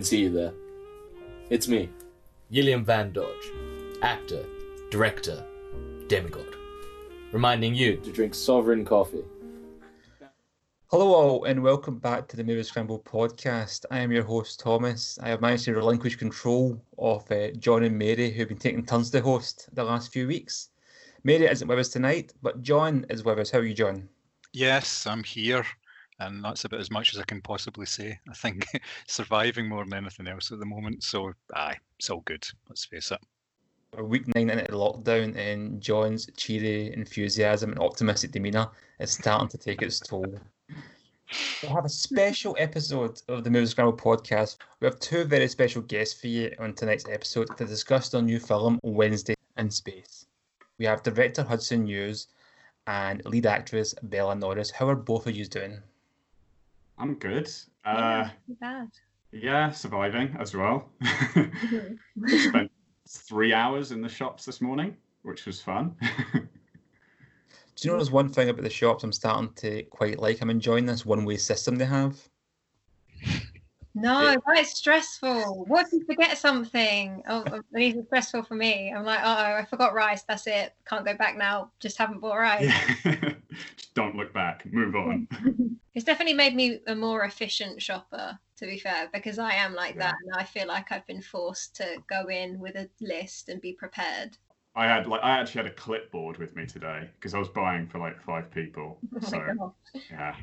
Didn't 0.00 0.08
see 0.08 0.22
you 0.22 0.30
there. 0.30 0.54
It's 1.50 1.68
me, 1.68 1.90
Gilliam 2.50 2.86
Van 2.86 3.12
Dodge, 3.12 3.52
actor, 4.00 4.46
director, 4.90 5.44
demigod, 6.08 6.56
reminding 7.32 7.74
you 7.74 7.98
to 7.98 8.10
drink 8.10 8.34
sovereign 8.34 8.82
coffee. 8.82 9.24
Hello, 10.86 11.12
all, 11.12 11.44
and 11.44 11.62
welcome 11.62 11.98
back 11.98 12.28
to 12.28 12.36
the 12.38 12.42
Movie 12.42 12.62
Scramble 12.62 13.00
podcast. 13.00 13.84
I 13.90 13.98
am 13.98 14.10
your 14.10 14.24
host, 14.24 14.58
Thomas. 14.58 15.18
I 15.22 15.28
have 15.28 15.42
managed 15.42 15.66
to 15.66 15.74
relinquish 15.74 16.16
control 16.16 16.82
of 16.96 17.30
uh, 17.30 17.50
John 17.58 17.82
and 17.82 17.98
Mary, 17.98 18.30
who've 18.30 18.48
been 18.48 18.56
taking 18.56 18.86
turns 18.86 19.10
to 19.10 19.20
host 19.20 19.68
the 19.74 19.84
last 19.84 20.14
few 20.14 20.26
weeks. 20.26 20.70
Mary 21.24 21.44
isn't 21.44 21.68
with 21.68 21.78
us 21.78 21.90
tonight, 21.90 22.32
but 22.40 22.62
John 22.62 23.04
is 23.10 23.22
with 23.22 23.38
us. 23.38 23.50
How 23.50 23.58
are 23.58 23.64
you, 23.64 23.74
John? 23.74 24.08
Yes, 24.54 25.06
I'm 25.06 25.22
here, 25.22 25.66
and 26.20 26.44
that's 26.44 26.64
about 26.64 26.80
as 26.80 26.90
much 26.90 27.14
as 27.14 27.20
I 27.20 27.24
can 27.24 27.40
possibly 27.40 27.86
say. 27.86 28.18
I 28.28 28.34
think 28.34 28.66
surviving 29.06 29.68
more 29.68 29.84
than 29.84 29.94
anything 29.94 30.28
else 30.28 30.52
at 30.52 30.58
the 30.58 30.66
moment. 30.66 31.02
So, 31.02 31.32
aye, 31.54 31.76
it's 31.98 32.10
all 32.10 32.20
good. 32.20 32.46
Let's 32.68 32.84
face 32.84 33.10
it. 33.10 33.18
We're 33.96 34.04
week 34.04 34.32
nine 34.34 34.50
into 34.50 34.72
lockdown, 34.72 35.36
and 35.36 35.80
John's 35.80 36.28
cheery 36.36 36.92
enthusiasm 36.92 37.70
and 37.70 37.80
optimistic 37.80 38.30
demeanour 38.30 38.68
is 39.00 39.10
starting 39.10 39.48
to 39.48 39.58
take 39.58 39.82
its 39.82 39.98
toll. 39.98 40.38
We 41.62 41.68
have 41.68 41.84
a 41.84 41.88
special 41.88 42.56
episode 42.58 43.20
of 43.28 43.42
the 43.42 43.50
Movie 43.50 43.66
Scramble 43.66 43.96
podcast. 43.96 44.58
We 44.80 44.86
have 44.86 45.00
two 45.00 45.24
very 45.24 45.48
special 45.48 45.82
guests 45.82 46.20
for 46.20 46.26
you 46.26 46.52
on 46.58 46.74
tonight's 46.74 47.08
episode 47.08 47.56
to 47.56 47.64
discuss 47.64 48.10
their 48.10 48.22
new 48.22 48.38
film, 48.38 48.78
Wednesday 48.82 49.34
in 49.56 49.70
Space. 49.70 50.26
We 50.78 50.86
have 50.86 51.02
director 51.02 51.42
Hudson 51.42 51.86
Hughes 51.86 52.28
and 52.86 53.24
lead 53.24 53.46
actress 53.46 53.94
Bella 54.02 54.34
Norris. 54.34 54.70
How 54.70 54.88
are 54.88 54.96
both 54.96 55.26
of 55.26 55.36
you 55.36 55.46
doing? 55.46 55.82
I'm 57.00 57.14
good. 57.14 57.50
Uh, 57.84 57.96
Yeah, 57.96 58.30
bad. 58.60 58.88
yeah, 59.32 59.70
surviving 59.70 60.36
as 60.38 60.54
well. 60.54 60.88
Mhm. 61.00 61.98
Spent 62.50 62.70
three 63.08 63.52
hours 63.54 63.90
in 63.92 64.02
the 64.02 64.08
shops 64.08 64.44
this 64.44 64.60
morning, 64.60 64.96
which 65.22 65.46
was 65.46 65.60
fun. 65.62 65.96
Do 67.76 67.88
you 67.88 67.90
know 67.90 67.96
there's 67.96 68.10
one 68.10 68.28
thing 68.28 68.50
about 68.50 68.62
the 68.62 68.68
shops 68.70 69.02
I'm 69.02 69.12
starting 69.12 69.54
to 69.54 69.82
quite 69.84 70.18
like? 70.18 70.42
I'm 70.42 70.50
enjoying 70.50 70.84
this 70.84 71.06
one 71.06 71.24
way 71.24 71.38
system 71.38 71.76
they 71.76 71.86
have. 71.86 72.28
No, 73.94 74.40
it's 74.48 74.76
stressful. 74.76 75.64
What 75.66 75.86
if 75.86 75.92
you 75.92 76.04
forget 76.06 76.38
something? 76.38 77.22
Oh, 77.28 77.44
oh, 77.50 77.60
it's 77.72 78.06
stressful 78.06 78.44
for 78.44 78.54
me. 78.54 78.92
I'm 78.92 79.04
like, 79.04 79.20
oh, 79.22 79.56
I 79.56 79.66
forgot 79.68 79.94
rice. 79.94 80.22
That's 80.22 80.46
it. 80.46 80.74
Can't 80.86 81.04
go 81.04 81.14
back 81.14 81.36
now. 81.36 81.72
Just 81.80 81.98
haven't 81.98 82.20
bought 82.20 82.38
rice. 82.38 82.70
Yeah. 83.04 83.32
Just 83.76 83.94
don't 83.94 84.16
look 84.16 84.32
back. 84.32 84.64
Move 84.72 84.94
on. 84.94 85.28
It's 85.92 86.04
definitely 86.04 86.34
made 86.34 86.54
me 86.54 86.78
a 86.86 86.94
more 86.94 87.24
efficient 87.24 87.82
shopper, 87.82 88.38
to 88.58 88.64
be 88.64 88.78
fair, 88.78 89.08
because 89.12 89.40
I 89.40 89.54
am 89.54 89.74
like 89.74 89.98
that. 89.98 90.14
And 90.24 90.40
I 90.40 90.44
feel 90.44 90.68
like 90.68 90.92
I've 90.92 91.06
been 91.06 91.20
forced 91.20 91.74
to 91.76 91.96
go 92.08 92.28
in 92.28 92.60
with 92.60 92.76
a 92.76 92.88
list 93.00 93.48
and 93.48 93.60
be 93.60 93.72
prepared. 93.72 94.36
I 94.76 94.86
had 94.86 95.08
like 95.08 95.20
I 95.24 95.30
actually 95.30 95.64
had 95.64 95.72
a 95.72 95.74
clipboard 95.74 96.38
with 96.38 96.54
me 96.54 96.64
today 96.64 97.10
because 97.16 97.34
I 97.34 97.38
was 97.38 97.48
buying 97.48 97.88
for 97.88 97.98
like 97.98 98.22
five 98.22 98.52
people. 98.52 99.00
Oh 99.14 99.26
So 99.26 99.74
yeah, 100.10 100.36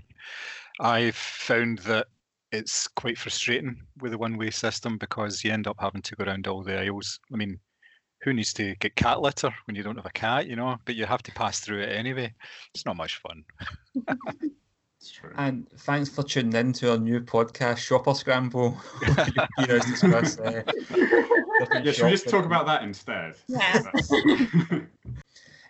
I 0.82 1.12
found 1.12 1.80
that 1.80 2.08
it's 2.52 2.88
quite 2.88 3.18
frustrating 3.18 3.82
with 4.00 4.12
the 4.12 4.18
one-way 4.18 4.50
system 4.50 4.98
because 4.98 5.44
you 5.44 5.52
end 5.52 5.68
up 5.68 5.78
having 5.80 6.02
to 6.02 6.16
go 6.16 6.24
around 6.24 6.48
all 6.48 6.64
the 6.64 6.80
aisles. 6.80 7.20
I 7.34 7.38
mean, 7.38 7.60
who 8.24 8.34
needs 8.34 8.54
to 8.54 8.76
get 8.76 8.96
cat 8.96 9.22
litter 9.22 9.54
when 9.66 9.76
you 9.76 9.84
don't 9.84 9.98
have 9.98 10.06
a 10.06 10.12
cat, 10.12 10.48
you 10.48 10.56
know? 10.56 10.78
But 10.86 10.96
you 10.96 11.06
have 11.06 11.24
to 11.24 11.32
pass 11.34 11.60
through 11.60 11.82
it 11.82 11.90
anyway. 11.90 12.34
It's 12.74 12.86
not 12.86 12.98
much 12.98 13.20
fun. 13.20 13.44
And 15.38 15.70
thanks 15.82 16.10
for 16.10 16.24
tuning 16.24 16.54
in 16.54 16.74
to 16.74 16.92
our 16.92 16.98
new 16.98 17.22
podcast, 17.22 17.78
Shopper 17.78 18.14
Scramble. 18.14 18.72
where 18.72 19.28
you 19.28 19.66
hear 19.66 19.78
us 19.78 19.86
discuss 19.86 20.40
uh, 20.40 20.64
Yeah, 21.84 21.92
should 21.92 22.06
we 22.06 22.12
just 22.12 22.28
talk 22.28 22.46
about 22.46 22.66
that 22.66 22.84
instead? 22.84 23.36
Yeah. 23.48 23.84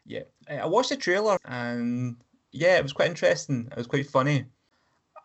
Yeah, 0.09 0.21
uh, 0.49 0.53
I 0.53 0.65
watched 0.65 0.89
the 0.89 0.95
trailer 0.95 1.37
and 1.43 2.15
yeah, 2.53 2.77
it 2.77 2.83
was 2.83 2.93
quite 2.93 3.09
interesting. 3.09 3.67
It 3.69 3.77
was 3.77 3.87
quite 3.87 4.07
funny. 4.07 4.45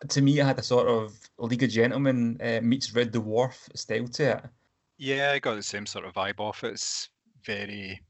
To 0.09 0.21
me, 0.21 0.39
it 0.39 0.45
had 0.45 0.59
a 0.59 0.63
sort 0.63 0.87
of 0.87 1.17
League 1.37 1.63
of 1.63 1.69
Gentlemen 1.69 2.39
uh, 2.41 2.59
meets 2.61 2.93
Red 2.93 3.11
Dwarf 3.13 3.55
style 3.75 4.07
to 4.07 4.37
it. 4.37 4.43
Yeah, 4.97 5.31
I 5.31 5.39
got 5.39 5.55
the 5.55 5.63
same 5.63 5.85
sort 5.85 6.05
of 6.05 6.13
vibe 6.13 6.39
off. 6.39 6.63
It's 6.63 7.09
very 7.45 8.01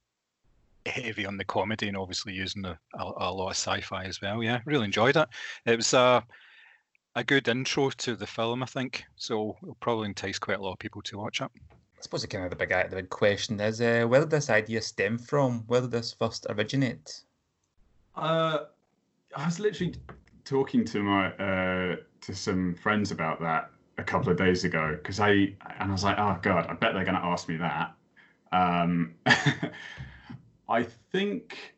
heavy 0.86 1.26
on 1.26 1.38
the 1.38 1.46
comedy 1.46 1.88
and 1.88 1.98
obviously 1.98 2.34
using 2.34 2.66
a, 2.66 2.78
a, 2.96 3.04
a 3.04 3.32
lot 3.32 3.50
of 3.50 3.56
sci-fi 3.56 4.06
as 4.06 4.22
well. 4.22 4.44
Yeah, 4.44 4.60
really 4.66 4.86
enjoyed 4.86 5.16
it. 5.18 5.28
It 5.66 5.78
was 5.78 5.94
a 5.94 6.24
a 7.16 7.24
good 7.24 7.48
intro 7.48 7.90
to 7.90 8.16
the 8.16 8.28
film, 8.28 8.64
I 8.64 8.66
think. 8.66 9.04
So 9.16 9.56
it'll 9.62 9.76
probably 9.76 10.08
entice 10.08 10.40
quite 10.40 10.60
a 10.60 10.62
lot 10.62 10.74
of 10.74 10.80
people 10.80 11.02
to 11.04 11.18
watch 11.18 11.42
it. 11.42 11.50
I 11.72 12.02
suppose 12.02 12.22
the 12.22 12.28
kind 12.28 12.44
of 12.44 12.50
the 12.50 12.56
big, 12.56 12.70
the 12.70 12.96
big 12.96 13.10
question 13.10 13.60
is, 13.60 13.80
uh, 13.80 14.06
where 14.08 14.20
did 14.20 14.30
this 14.30 14.50
idea 14.50 14.82
stem 14.82 15.18
from? 15.18 15.60
Where 15.68 15.82
did 15.82 15.92
this 15.92 16.14
first 16.14 16.48
originate? 16.50 17.22
Uh, 18.16 18.66
I 19.36 19.46
was 19.46 19.60
literally 19.60 19.96
talking 20.46 20.86
to 20.86 21.04
my 21.04 21.32
uh, 21.34 21.96
to 22.22 22.34
some 22.34 22.76
friends 22.76 23.12
about 23.12 23.40
that 23.42 23.70
a 23.98 24.04
couple 24.04 24.32
of 24.32 24.38
days 24.38 24.64
ago 24.64 24.98
because 25.02 25.20
I 25.20 25.30
and 25.32 25.90
I 25.90 25.92
was 25.92 26.04
like, 26.04 26.18
oh 26.18 26.38
god, 26.42 26.68
I 26.70 26.74
bet 26.74 26.94
they're 26.94 27.06
going 27.06 27.20
to 27.20 27.26
ask 27.26 27.48
me 27.48 27.58
that. 27.58 27.94
Um, 28.52 29.14
I 30.70 30.84
think 31.12 31.76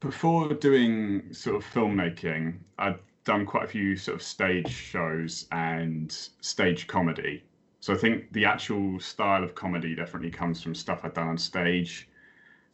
before 0.00 0.52
doing 0.54 1.32
sort 1.32 1.56
of 1.56 1.64
filmmaking, 1.64 2.58
I'd 2.78 2.98
done 3.24 3.44
quite 3.44 3.64
a 3.64 3.66
few 3.66 3.96
sort 3.96 4.16
of 4.16 4.22
stage 4.22 4.70
shows 4.70 5.46
and 5.52 6.12
stage 6.40 6.86
comedy. 6.86 7.42
So 7.80 7.92
I 7.92 7.96
think 7.96 8.32
the 8.32 8.44
actual 8.44 8.98
style 9.00 9.42
of 9.44 9.54
comedy 9.54 9.94
definitely 9.94 10.30
comes 10.30 10.62
from 10.62 10.74
stuff 10.74 11.00
I'd 11.04 11.14
done 11.14 11.28
on 11.28 11.38
stage. 11.38 12.08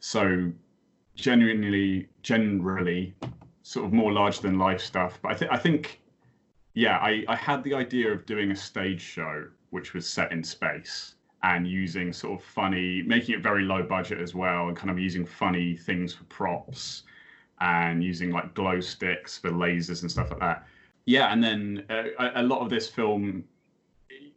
So 0.00 0.52
genuinely 1.14 2.08
generally 2.22 3.14
sort 3.62 3.86
of 3.86 3.92
more 3.92 4.12
larger 4.12 4.42
than 4.42 4.58
life 4.58 4.80
stuff. 4.80 5.18
But 5.22 5.32
i 5.32 5.34
think 5.34 5.52
i 5.52 5.56
think 5.56 6.00
yeah 6.74 6.98
I, 6.98 7.24
I 7.28 7.36
had 7.36 7.62
the 7.64 7.74
idea 7.74 8.12
of 8.12 8.26
doing 8.26 8.50
a 8.50 8.56
stage 8.56 9.00
show 9.00 9.46
which 9.70 9.94
was 9.94 10.08
set 10.08 10.32
in 10.32 10.42
space 10.42 11.14
and 11.42 11.66
using 11.66 12.12
sort 12.12 12.40
of 12.40 12.46
funny 12.46 13.02
making 13.02 13.34
it 13.34 13.42
very 13.42 13.62
low 13.62 13.82
budget 13.82 14.20
as 14.20 14.34
well 14.34 14.68
and 14.68 14.76
kind 14.76 14.90
of 14.90 14.98
using 14.98 15.24
funny 15.26 15.76
things 15.76 16.14
for 16.14 16.24
props 16.24 17.02
and 17.60 18.02
using 18.02 18.30
like 18.30 18.54
glow 18.54 18.80
sticks 18.80 19.38
for 19.38 19.50
lasers 19.50 20.02
and 20.02 20.10
stuff 20.10 20.30
like 20.30 20.40
that. 20.40 20.66
Yeah 21.04 21.32
and 21.32 21.42
then 21.42 21.84
uh, 21.90 22.30
a, 22.36 22.42
lot 22.42 22.60
of 22.60 22.70
this 22.70 22.88
film 22.88 23.44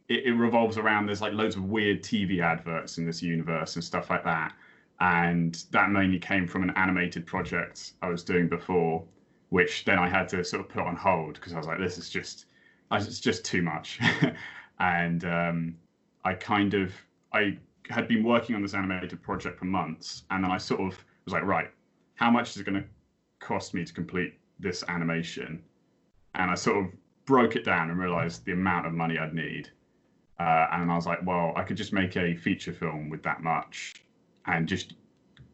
it, 0.08 0.26
it 0.26 0.32
revolves 0.32 0.78
around 0.78 1.06
there's 1.06 1.22
like 1.22 1.32
loads 1.32 1.56
of 1.56 1.64
weird 1.64 2.02
tv 2.02 2.40
adverts 2.42 2.98
in 2.98 3.06
this 3.06 3.22
universe 3.22 3.76
and 3.76 3.84
stuff 3.84 4.10
like 4.10 4.24
that. 4.24 4.52
And 5.00 5.62
that 5.72 5.90
mainly 5.90 6.18
came 6.18 6.46
from 6.46 6.62
an 6.62 6.70
animated 6.70 7.26
project 7.26 7.92
I 8.00 8.08
was 8.08 8.22
doing 8.22 8.48
before, 8.48 9.04
which 9.50 9.84
then 9.84 9.98
I 9.98 10.08
had 10.08 10.28
to 10.30 10.44
sort 10.44 10.60
of 10.60 10.68
put 10.68 10.82
on 10.82 10.96
hold 10.96 11.34
because 11.34 11.52
I 11.52 11.58
was 11.58 11.66
like, 11.66 11.78
this 11.78 11.98
is 11.98 12.10
just, 12.10 12.46
it's 12.92 13.20
just 13.20 13.44
too 13.44 13.62
much, 13.62 14.00
and 14.80 15.24
um, 15.24 15.76
I 16.24 16.34
kind 16.34 16.74
of 16.74 16.92
I 17.32 17.58
had 17.88 18.08
been 18.08 18.24
working 18.24 18.56
on 18.56 18.62
this 18.62 18.74
animated 18.74 19.22
project 19.22 19.58
for 19.58 19.64
months, 19.66 20.24
and 20.30 20.42
then 20.42 20.50
I 20.50 20.58
sort 20.58 20.80
of 20.80 21.04
was 21.24 21.32
like, 21.32 21.44
right, 21.44 21.70
how 22.14 22.30
much 22.30 22.50
is 22.50 22.60
it 22.60 22.64
going 22.64 22.82
to 22.82 22.88
cost 23.40 23.74
me 23.74 23.84
to 23.84 23.92
complete 23.92 24.34
this 24.58 24.82
animation? 24.88 25.62
And 26.34 26.50
I 26.50 26.54
sort 26.54 26.84
of 26.84 26.92
broke 27.26 27.56
it 27.56 27.64
down 27.64 27.90
and 27.90 27.98
realized 27.98 28.44
the 28.44 28.52
amount 28.52 28.86
of 28.86 28.92
money 28.92 29.18
I'd 29.18 29.34
need. 29.34 29.70
Uh, 30.38 30.66
and 30.72 30.90
I 30.90 30.94
was 30.94 31.06
like, 31.06 31.24
well, 31.24 31.52
I 31.56 31.62
could 31.62 31.76
just 31.76 31.92
make 31.92 32.16
a 32.16 32.36
feature 32.36 32.72
film 32.72 33.08
with 33.08 33.22
that 33.22 33.42
much 33.42 33.94
and 34.46 34.68
just 34.68 34.94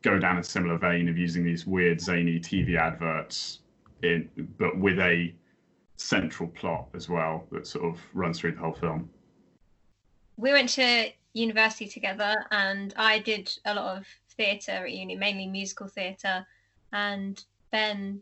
go 0.02 0.18
down 0.18 0.38
a 0.38 0.42
similar 0.42 0.76
vein 0.76 1.08
of 1.08 1.16
using 1.16 1.44
these 1.44 1.66
weird 1.66 2.00
zany 2.00 2.38
TV 2.40 2.76
adverts 2.76 3.60
in 4.02 4.28
but 4.58 4.76
with 4.78 4.98
a 4.98 5.32
central 5.96 6.48
plot 6.48 6.88
as 6.94 7.08
well 7.08 7.46
that 7.52 7.66
sort 7.66 7.84
of 7.84 8.00
runs 8.12 8.38
through 8.38 8.52
the 8.52 8.58
whole 8.58 8.72
film. 8.72 9.08
we 10.36 10.52
went 10.52 10.68
to 10.68 11.12
university 11.34 11.86
together 11.86 12.34
and 12.50 12.92
I 12.96 13.18
did 13.20 13.52
a 13.64 13.74
lot 13.74 13.96
of 13.96 14.06
theatre 14.36 14.84
at 14.86 14.92
uni, 14.92 15.16
mainly 15.16 15.46
musical 15.46 15.88
theatre. 15.88 16.46
And 16.92 17.42
Ben 17.70 18.20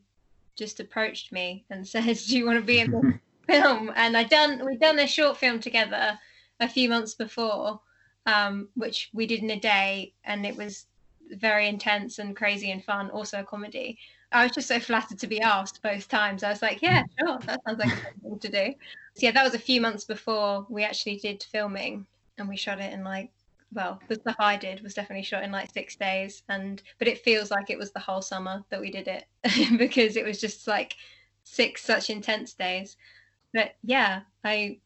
just 0.56 0.80
approached 0.80 1.32
me 1.32 1.64
and 1.70 1.86
said, 1.88 2.04
Do 2.04 2.38
you 2.38 2.46
want 2.46 2.58
to 2.58 2.64
be 2.64 2.80
in 2.80 2.90
the 2.90 3.18
film? 3.52 3.92
And 3.96 4.16
I 4.16 4.24
done 4.24 4.64
we'd 4.64 4.80
done 4.80 4.98
a 4.98 5.06
short 5.06 5.36
film 5.36 5.60
together 5.60 6.18
a 6.60 6.68
few 6.68 6.88
months 6.88 7.14
before, 7.14 7.80
um, 8.26 8.68
which 8.74 9.10
we 9.12 9.26
did 9.26 9.42
in 9.42 9.50
a 9.50 9.60
day 9.60 10.12
and 10.24 10.44
it 10.44 10.56
was 10.56 10.86
very 11.32 11.68
intense 11.68 12.18
and 12.18 12.36
crazy 12.36 12.70
and 12.70 12.84
fun, 12.84 13.10
also 13.10 13.40
a 13.40 13.44
comedy. 13.44 13.98
I 14.32 14.44
was 14.44 14.52
just 14.52 14.68
so 14.68 14.78
flattered 14.78 15.18
to 15.18 15.26
be 15.26 15.40
asked 15.40 15.82
both 15.82 16.08
times. 16.08 16.42
I 16.42 16.50
was 16.50 16.62
like, 16.62 16.82
Yeah, 16.82 17.02
mm. 17.02 17.06
sure, 17.18 17.38
that 17.46 17.60
sounds 17.66 17.78
like 17.78 17.92
a 17.92 18.20
thing 18.20 18.38
to 18.38 18.48
do. 18.48 18.74
So 19.14 19.26
yeah, 19.26 19.32
that 19.32 19.44
was 19.44 19.54
a 19.54 19.58
few 19.58 19.80
months 19.80 20.04
before 20.04 20.66
we 20.68 20.84
actually 20.84 21.16
did 21.16 21.42
filming 21.42 22.06
and 22.38 22.48
we 22.48 22.56
shot 22.56 22.80
it 22.80 22.92
in 22.92 23.04
like 23.04 23.30
well 23.72 24.00
the 24.08 24.16
stuff 24.16 24.34
i 24.40 24.56
did 24.56 24.80
was 24.80 24.94
definitely 24.94 25.22
shot 25.22 25.44
in 25.44 25.52
like 25.52 25.70
six 25.72 25.94
days 25.94 26.42
and 26.48 26.82
but 26.98 27.06
it 27.06 27.18
feels 27.18 27.52
like 27.52 27.70
it 27.70 27.78
was 27.78 27.92
the 27.92 28.00
whole 28.00 28.22
summer 28.22 28.64
that 28.68 28.80
we 28.80 28.90
did 28.90 29.06
it 29.06 29.26
because 29.78 30.16
it 30.16 30.24
was 30.24 30.40
just 30.40 30.66
like 30.66 30.96
six 31.44 31.84
such 31.84 32.10
intense 32.10 32.52
days 32.54 32.96
but 33.52 33.74
yeah, 33.82 34.20
I 34.44 34.78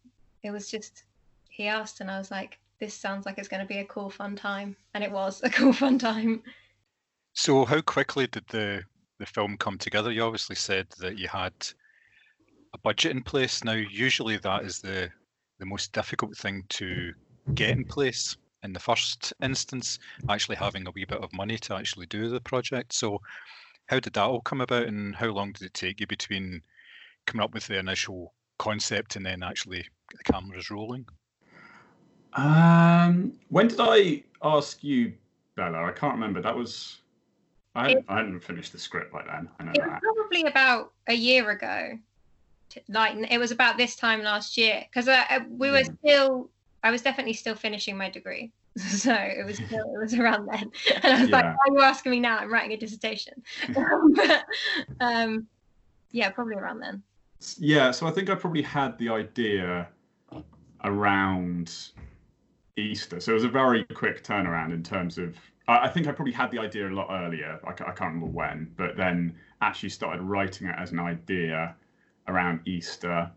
it 0.42 0.50
was 0.50 0.70
just 0.70 1.04
he 1.48 1.68
asked 1.68 2.00
and 2.00 2.10
I 2.10 2.18
was 2.18 2.30
like, 2.30 2.58
this 2.80 2.94
sounds 2.94 3.26
like 3.26 3.38
it's 3.38 3.48
going 3.48 3.62
to 3.62 3.68
be 3.68 3.78
a 3.78 3.84
cool 3.84 4.10
fun 4.10 4.36
time, 4.36 4.76
and 4.94 5.04
it 5.04 5.10
was 5.10 5.42
a 5.42 5.50
cool 5.50 5.72
fun 5.72 5.98
time. 5.98 6.42
So 7.32 7.64
how 7.64 7.80
quickly 7.80 8.26
did 8.26 8.46
the 8.48 8.84
the 9.18 9.26
film 9.26 9.56
come 9.56 9.78
together? 9.78 10.10
You 10.12 10.22
obviously 10.22 10.56
said 10.56 10.86
that 10.98 11.18
you 11.18 11.28
had 11.28 11.52
a 12.74 12.78
budget 12.78 13.12
in 13.12 13.22
place. 13.22 13.64
Now, 13.64 13.72
usually 13.72 14.36
that 14.38 14.64
is 14.64 14.80
the 14.80 15.10
the 15.60 15.66
most 15.66 15.92
difficult 15.92 16.36
thing 16.36 16.64
to 16.68 17.12
get 17.54 17.70
in 17.70 17.84
place 17.84 18.36
in 18.64 18.72
the 18.72 18.80
first 18.80 19.32
instance, 19.42 19.98
actually 20.28 20.56
having 20.56 20.86
a 20.86 20.90
wee 20.90 21.04
bit 21.04 21.22
of 21.22 21.32
money 21.32 21.58
to 21.58 21.74
actually 21.74 22.06
do 22.06 22.28
the 22.28 22.40
project. 22.40 22.92
So 22.92 23.20
how 23.86 24.00
did 24.00 24.14
that 24.14 24.24
all 24.24 24.40
come 24.40 24.62
about 24.62 24.86
and 24.86 25.14
how 25.14 25.28
long 25.28 25.52
did 25.52 25.66
it 25.66 25.74
take 25.74 26.00
you 26.00 26.06
between 26.06 26.62
coming 27.26 27.44
up 27.44 27.52
with 27.52 27.66
the 27.66 27.78
initial 27.78 28.34
concept 28.58 29.16
and 29.16 29.24
then 29.24 29.42
actually 29.42 29.86
the 30.10 30.32
cameras 30.32 30.70
rolling? 30.70 31.06
Um, 32.32 33.34
when 33.48 33.68
did 33.68 33.78
I 33.80 34.24
ask 34.42 34.82
you, 34.82 35.12
Bella? 35.54 35.84
I 35.84 35.92
can't 35.92 36.14
remember. 36.14 36.40
That 36.40 36.56
was 36.56 37.02
I 37.74 37.88
hadn't, 37.88 38.04
I 38.08 38.16
hadn't 38.18 38.40
finished 38.40 38.72
the 38.72 38.78
script 38.78 39.12
by 39.12 39.22
then. 39.24 39.48
I 39.58 39.64
know 39.64 39.72
It 39.74 39.80
was 39.82 39.90
that. 39.90 40.00
probably 40.02 40.44
about 40.44 40.92
a 41.08 41.14
year 41.14 41.50
ago. 41.50 41.98
Like 42.88 43.16
it 43.30 43.38
was 43.38 43.50
about 43.52 43.76
this 43.76 43.94
time 43.96 44.22
last 44.22 44.56
year 44.56 44.84
because 44.92 45.06
we 45.48 45.70
were 45.70 45.78
Yeah. 45.78 45.90
still. 46.04 46.50
I 46.82 46.90
was 46.90 47.02
definitely 47.02 47.32
still 47.34 47.54
finishing 47.54 47.96
my 47.96 48.10
degree, 48.10 48.52
so 48.76 49.14
it 49.14 49.46
was 49.46 49.56
still, 49.56 49.94
it 49.94 50.00
was 50.02 50.14
around 50.14 50.46
then. 50.52 50.70
And 51.02 51.14
I 51.14 51.20
was 51.20 51.30
like, 51.30 51.44
"Why 51.44 51.50
are 51.68 51.74
you 51.74 51.80
asking 51.80 52.10
me 52.12 52.20
now? 52.20 52.38
I'm 52.38 52.52
writing 52.52 52.72
a 52.72 52.76
dissertation." 52.76 53.34
but, 54.14 54.44
um, 55.00 55.46
yeah, 56.10 56.30
probably 56.30 56.56
around 56.56 56.80
then. 56.80 57.02
Yeah, 57.58 57.90
so 57.90 58.06
I 58.06 58.10
think 58.10 58.28
I 58.28 58.34
probably 58.34 58.62
had 58.62 58.98
the 58.98 59.08
idea 59.08 59.88
around 60.82 61.72
Easter. 62.76 63.20
So 63.20 63.30
it 63.32 63.34
was 63.34 63.44
a 63.44 63.48
very 63.48 63.84
quick 63.84 64.22
turnaround 64.24 64.72
in 64.72 64.82
terms 64.82 65.16
of. 65.18 65.36
I 65.66 65.88
think 65.88 66.06
I 66.06 66.12
probably 66.12 66.32
had 66.32 66.50
the 66.50 66.58
idea 66.58 66.88
a 66.88 66.90
lot 66.90 67.08
earlier. 67.10 67.58
I, 67.64 67.70
I 67.70 67.72
can't 67.72 68.00
remember 68.00 68.26
when, 68.26 68.70
but 68.76 68.96
then 68.96 69.34
actually 69.62 69.88
started 69.88 70.20
writing 70.22 70.68
it 70.68 70.74
as 70.78 70.92
an 70.92 70.98
idea 70.98 71.74
around 72.28 72.60
Easter, 72.66 73.30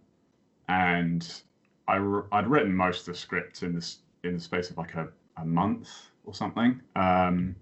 and 0.68 1.42
I 1.88 1.96
I'd 2.32 2.48
written 2.48 2.76
most 2.76 3.08
of 3.08 3.14
the 3.14 3.16
script 3.16 3.64
in 3.64 3.74
this 3.74 4.00
in 4.24 4.34
the 4.36 4.40
space 4.40 4.70
of 4.70 4.78
like 4.78 4.96
a, 4.96 5.08
a 5.38 5.46
month 5.46 5.90
or 6.26 6.34
something. 6.34 6.82
Um, 6.96 7.56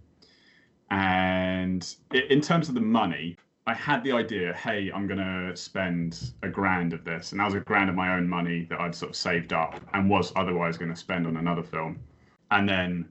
and 0.90 1.96
in 2.12 2.42
terms 2.42 2.68
of 2.68 2.76
the 2.76 2.82
money, 2.82 3.38
I 3.68 3.74
had 3.74 4.04
the 4.04 4.14
idea, 4.14 4.54
hey, 4.54 4.92
I'm 4.92 5.06
gonna 5.08 5.56
spend 5.56 6.34
a 6.42 6.50
grand 6.50 6.94
of 6.94 7.04
this, 7.04 7.32
and 7.32 7.40
that 7.40 7.46
was 7.46 7.54
a 7.54 7.60
grand 7.60 7.90
of 7.90 7.96
my 7.96 8.16
own 8.16 8.28
money 8.28 8.66
that 8.70 8.80
I'd 8.80 8.96
sort 8.96 9.12
of 9.12 9.16
saved 9.16 9.54
up 9.54 9.80
and 9.94 10.10
was 10.10 10.34
otherwise 10.36 10.78
going 10.78 10.92
to 10.92 10.96
spend 10.96 11.28
on 11.28 11.38
another 11.38 11.64
film. 11.64 12.00
And 12.52 12.68
then 12.70 13.10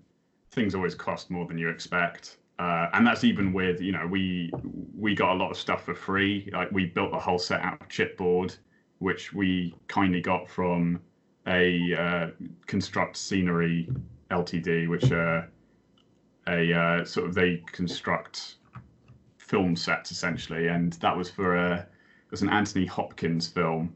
things 0.54 0.74
always 0.74 0.94
cost 0.94 1.30
more 1.30 1.46
than 1.46 1.58
you 1.58 1.68
expect, 1.68 2.38
uh, 2.58 2.88
and 2.92 3.06
that's 3.06 3.24
even 3.24 3.52
with 3.52 3.80
you 3.80 3.92
know 3.92 4.06
we 4.06 4.50
we 4.96 5.14
got 5.14 5.32
a 5.32 5.34
lot 5.34 5.50
of 5.50 5.56
stuff 5.56 5.84
for 5.84 5.94
free. 5.94 6.48
Like 6.52 6.70
we 6.70 6.86
built 6.86 7.10
the 7.10 7.18
whole 7.18 7.38
set 7.38 7.60
out 7.60 7.80
of 7.80 7.88
chipboard, 7.88 8.56
which 8.98 9.32
we 9.32 9.74
kindly 9.88 10.20
got 10.20 10.48
from 10.48 11.00
a 11.46 11.94
uh, 11.94 12.26
construct 12.66 13.16
scenery 13.16 13.88
Ltd, 14.30 14.88
which 14.88 15.10
are 15.12 15.48
a 16.48 16.72
uh, 16.72 17.04
sort 17.04 17.26
of 17.26 17.34
they 17.34 17.62
construct 17.66 18.56
film 19.38 19.76
sets 19.76 20.10
essentially, 20.10 20.68
and 20.68 20.94
that 20.94 21.16
was 21.16 21.30
for 21.30 21.56
a 21.56 21.74
it 21.78 22.30
was 22.30 22.42
an 22.42 22.48
Anthony 22.48 22.86
Hopkins 22.86 23.46
film, 23.46 23.94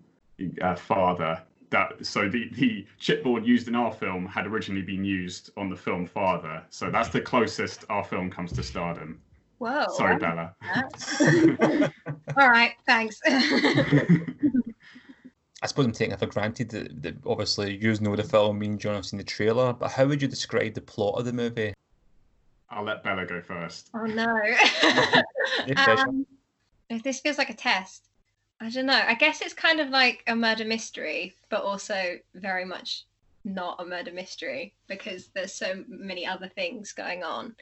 uh, 0.63 0.75
Father. 0.75 1.43
That 1.71 2.05
so 2.07 2.29
the 2.29 2.49
the 2.55 2.87
chipboard 3.01 3.45
used 3.45 3.69
in 3.69 3.75
our 3.75 3.93
film 3.93 4.27
had 4.27 4.47
originally 4.47 4.83
been 4.83 5.05
used 5.05 5.51
on 5.57 5.69
the 5.69 5.77
film 5.77 6.07
Father, 6.07 6.63
so 6.71 6.91
that's 6.91 7.11
the 7.11 7.21
closest 7.21 7.85
our 7.91 8.05
film 8.05 8.31
comes 8.31 8.53
to 8.53 8.63
stardom. 8.63 9.21
Whoa. 9.59 9.87
Sorry, 9.97 10.17
Bella. 10.17 10.55
All 12.37 12.49
right, 12.49 12.75
thanks. 12.87 13.21
I 15.61 15.67
suppose 15.67 15.87
I'm 15.87 15.93
taking 15.93 16.13
it 16.13 16.21
for 16.21 16.27
granted 16.27 16.71
that, 16.71 17.03
that 17.03 17.17
obviously 17.27 17.77
you 17.77 17.93
know 18.01 18.15
the 18.15 18.23
film, 18.23 18.61
me 18.61 18.69
and 18.69 18.79
John 18.79 18.95
have 18.95 19.05
seen 19.05 19.19
the 19.19 19.25
trailer, 19.25 19.73
but 19.73 19.91
how 19.91 20.07
would 20.07 20.23
you 20.23 20.29
describe 20.29 20.75
the 20.75 20.81
plot 20.81 21.19
of 21.19 21.25
the 21.25 21.33
movie? 21.33 21.75
I'll 22.71 22.85
let 22.85 23.03
Bella 23.03 23.27
go 23.27 23.41
first. 23.41 23.91
oh 23.95 24.05
no. 24.05 24.27
No 25.67 25.95
um, 25.95 26.27
if 26.89 27.03
this 27.03 27.21
feels 27.21 27.39
like 27.39 27.51
a 27.51 27.55
test, 27.55 28.09
I 28.61 28.71
don't 28.71 28.87
know. 28.87 29.03
I 29.07 29.15
guess 29.15 29.41
it's 29.41 29.55
kind 29.55 29.81
of 29.81 29.89
like 29.91 30.25
a 30.27 30.35
murder 30.35 30.65
mystery, 30.65 31.35
but 31.49 31.63
also 31.63 32.19
very 32.35 32.65
much 32.65 33.05
not 33.45 33.81
a 33.81 33.85
murder 33.85 34.13
mystery 34.13 34.75
because 34.89 35.29
there's 35.29 35.53
so 35.53 35.85
many 35.89 36.27
other 36.27 36.49
things 36.49 36.93
going 36.93 37.23
on. 37.23 37.55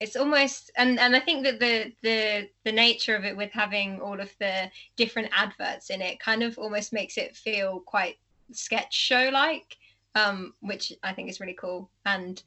It's 0.00 0.16
almost 0.16 0.70
and 0.76 0.98
and 0.98 1.14
I 1.16 1.20
think 1.20 1.44
that 1.44 1.60
the 1.60 1.92
the 2.02 2.48
the 2.64 2.72
nature 2.72 3.16
of 3.16 3.24
it 3.24 3.36
with 3.36 3.52
having 3.52 4.00
all 4.00 4.20
of 4.20 4.30
the 4.38 4.70
different 4.96 5.30
adverts 5.32 5.90
in 5.90 6.02
it 6.02 6.20
kind 6.20 6.42
of 6.42 6.58
almost 6.58 6.92
makes 6.92 7.16
it 7.16 7.36
feel 7.36 7.80
quite 7.80 8.16
sketch 8.52 8.94
show 8.94 9.30
like, 9.32 9.76
um, 10.14 10.54
which 10.60 10.92
I 11.02 11.12
think 11.12 11.30
is 11.30 11.40
really 11.40 11.54
cool. 11.54 11.90
And 12.06 12.42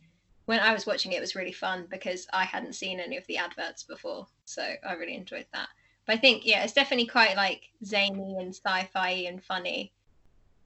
when 0.45 0.59
I 0.59 0.73
was 0.73 0.85
watching 0.85 1.11
it, 1.11 1.17
it 1.17 1.21
was 1.21 1.35
really 1.35 1.51
fun 1.51 1.87
because 1.89 2.27
I 2.31 2.45
hadn't 2.45 2.75
seen 2.75 2.99
any 2.99 3.17
of 3.17 3.27
the 3.27 3.37
adverts 3.37 3.83
before, 3.83 4.27
so 4.45 4.63
I 4.87 4.93
really 4.93 5.15
enjoyed 5.15 5.47
that. 5.53 5.67
But 6.07 6.15
I 6.15 6.19
think 6.19 6.45
yeah, 6.45 6.63
it's 6.63 6.73
definitely 6.73 7.05
quite 7.05 7.35
like 7.35 7.69
zany 7.85 8.37
and 8.39 8.55
sci-fi 8.55 9.09
and 9.27 9.43
funny, 9.43 9.91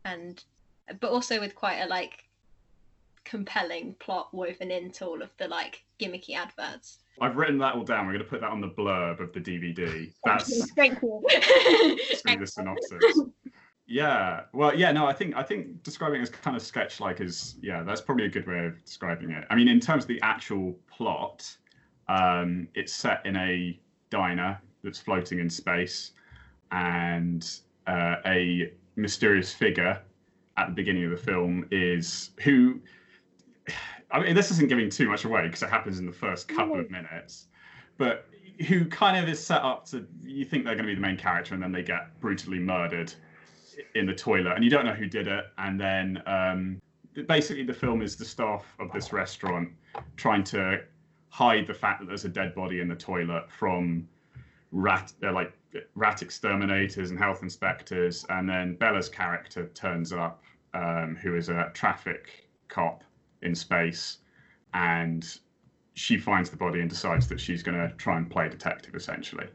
and 0.05 0.42
but 0.99 1.11
also 1.11 1.39
with 1.39 1.56
quite 1.56 1.80
a 1.80 1.87
like 1.87 2.25
compelling 3.23 3.95
plot 3.99 4.33
woven 4.33 4.71
into 4.71 5.06
all 5.06 5.21
of 5.21 5.30
the 5.37 5.47
like 5.47 5.83
gimmicky 5.99 6.35
adverts. 6.35 6.99
I've 7.19 7.35
written 7.35 7.57
that 7.57 7.75
all 7.75 7.83
down. 7.83 8.06
We're 8.06 8.13
going 8.13 8.23
to 8.23 8.30
put 8.30 8.42
that 8.42 8.51
on 8.51 8.61
the 8.61 8.69
blurb 8.69 9.19
of 9.19 9.33
the 9.33 9.39
DVD. 9.39 10.11
That's 10.23 10.71
Thank 10.73 11.01
you. 11.01 11.23
Gonna 12.25 12.39
the 12.39 12.47
synopsis. 12.47 13.04
Yeah. 13.87 14.42
Well, 14.54 14.75
yeah. 14.75 14.92
No, 14.92 15.07
I 15.07 15.13
think 15.13 15.35
I 15.35 15.44
think 15.44 15.81
describing 15.83 16.19
it 16.19 16.23
as 16.23 16.30
kind 16.30 16.56
of 16.56 16.61
sketch-like 16.61 17.19
is 17.19 17.56
yeah, 17.61 17.83
that's 17.83 17.99
probably 17.99 18.25
a 18.25 18.30
good 18.30 18.47
way 18.47 18.68
of 18.68 18.85
describing 18.85 19.31
it. 19.31 19.44
I 19.49 19.56
mean, 19.56 19.68
in 19.68 19.80
terms 19.80 20.06
of 20.06 20.07
the 20.07 20.21
actual 20.21 20.77
plot, 20.87 21.57
um, 22.07 22.68
it's 22.73 22.94
set 22.94 23.25
in 23.25 23.35
a 23.35 23.77
diner 24.09 24.61
that's 24.83 25.00
floating 25.00 25.40
in 25.40 25.50
space, 25.50 26.11
and 26.71 27.59
uh, 27.88 28.16
a 28.26 28.71
mysterious 28.95 29.54
figure 29.54 30.00
at 30.57 30.68
the 30.68 30.73
beginning 30.73 31.06
of 31.06 31.11
the 31.11 31.18
film 31.18 31.68
is 31.71 32.31
who. 32.42 32.80
I 34.14 34.19
mean, 34.19 34.35
this 34.35 34.52
isn't 34.52 34.68
giving 34.68 34.90
too 34.90 35.07
much 35.07 35.23
away 35.23 35.44
because 35.44 35.64
it 35.64 35.69
happens 35.69 35.97
in 35.97 36.06
the 36.06 36.11
first 36.11 36.50
couple 36.50 36.78
of 36.78 36.92
minutes, 36.92 37.47
but 37.97 38.28
who 38.68 38.85
kind 38.85 39.18
of 39.18 39.30
is 39.30 39.44
set 39.44 39.61
up 39.61 39.85
to 39.85 40.06
you 40.23 40.45
think 40.45 40.66
they're 40.66 40.76
going 40.76 40.85
to 40.85 40.92
be 40.92 40.95
the 40.95 41.02
main 41.02 41.18
character 41.18 41.54
and 41.54 41.64
then 41.64 41.71
they 41.71 41.83
get 41.83 42.19
brutally 42.19 42.59
murdered 42.59 43.14
in 43.95 44.06
the 44.06 44.14
toilet 44.14 44.54
and 44.56 44.64
you 44.64 44.69
don't 44.69 44.85
know 44.85 44.94
who 44.94 45.07
did 45.07 45.28
it 45.28 45.45
and 45.57 45.80
then 45.80 46.21
um, 46.26 46.81
basically 47.28 47.64
the 47.64 47.73
film 47.73 48.02
is 48.02 48.16
the 48.16 48.26
staff 48.26 48.66
of 48.80 48.92
this 48.92 49.11
restaurant 49.14 49.69
trying 50.16 50.44
to 50.44 50.81
hide 51.30 51.66
the 51.66 51.73
fact 51.73 52.00
that 52.00 52.07
there's 52.07 52.26
a 52.26 52.30
dead 52.30 52.54
body 52.54 52.81
in 52.81 52.88
the 52.88 52.95
toilet 52.95 53.50
from 53.50 54.07
rat 54.71 55.11
they're 55.19 55.31
like 55.31 55.54
rat 55.95 56.21
exterminators 56.21 57.11
and 57.11 57.19
health 57.19 57.44
inspectors 57.44 58.25
and 58.30 58.47
then 58.47 58.75
bella's 58.75 59.09
character 59.09 59.68
turns 59.73 60.13
up 60.13 60.44
um, 60.73 61.18
who 61.21 61.35
is 61.35 61.49
a 61.49 61.69
traffic 61.73 62.49
cop 62.68 63.04
in 63.42 63.54
space 63.54 64.19
and 64.73 65.40
she 65.94 66.18
finds 66.18 66.49
the 66.49 66.57
body 66.57 66.80
and 66.80 66.90
decides 66.90 67.28
that 67.28 67.40
she's 67.40 67.61
going 67.61 67.78
to 67.78 67.94
try 67.97 68.18
and 68.18 68.30
play 68.30 68.47
detective 68.47 68.95
essentially. 68.95 69.47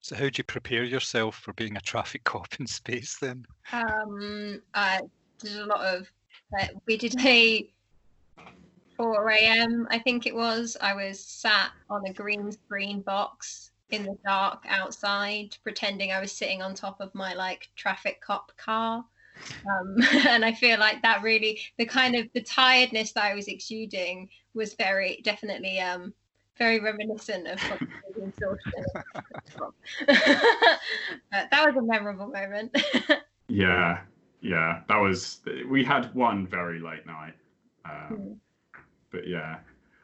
So 0.00 0.16
how 0.16 0.28
do 0.28 0.32
you 0.36 0.44
prepare 0.44 0.84
yourself 0.84 1.36
for 1.36 1.52
being 1.52 1.76
a 1.76 1.80
traffic 1.80 2.24
cop 2.24 2.48
in 2.58 2.66
space 2.66 3.18
then? 3.20 3.44
Um, 3.72 4.62
I 4.74 5.00
did 5.38 5.58
a 5.58 5.66
lot 5.66 5.84
of. 5.84 6.10
Uh, 6.58 6.66
we 6.86 6.96
did 6.96 7.14
a 7.20 7.68
4 8.96 9.30
a.m. 9.30 9.86
I 9.90 9.98
think 9.98 10.26
it 10.26 10.34
was. 10.34 10.76
I 10.80 10.94
was 10.94 11.20
sat 11.20 11.70
on 11.88 12.06
a 12.06 12.12
green 12.12 12.50
screen 12.52 13.00
box 13.00 13.71
in 13.92 14.04
the 14.04 14.16
dark 14.24 14.64
outside, 14.68 15.56
pretending 15.62 16.12
I 16.12 16.20
was 16.20 16.32
sitting 16.32 16.62
on 16.62 16.74
top 16.74 17.00
of 17.00 17.14
my 17.14 17.34
like 17.34 17.70
traffic 17.76 18.20
cop 18.20 18.52
car. 18.56 19.04
Um, 19.66 19.96
and 20.28 20.44
I 20.44 20.52
feel 20.52 20.78
like 20.78 21.02
that 21.02 21.22
really, 21.22 21.60
the 21.78 21.86
kind 21.86 22.14
of 22.16 22.26
the 22.34 22.42
tiredness 22.42 23.12
that 23.12 23.24
I 23.24 23.34
was 23.34 23.48
exuding 23.48 24.28
was 24.54 24.74
very 24.74 25.20
definitely 25.24 25.80
um 25.80 26.12
very 26.58 26.80
reminiscent 26.80 27.46
of 27.48 27.58
exhaustion 28.16 28.84
But 30.06 31.50
that 31.50 31.64
was 31.66 31.76
a 31.76 31.82
memorable 31.82 32.28
moment. 32.28 32.76
Yeah, 33.48 34.00
yeah, 34.40 34.80
that 34.88 34.96
was. 34.96 35.40
We 35.68 35.84
had 35.84 36.14
one 36.14 36.46
very 36.46 36.78
late 36.78 37.06
night, 37.06 37.34
um, 37.84 37.90
Mm. 38.10 38.36
but 39.10 39.26
yeah, 39.26 39.58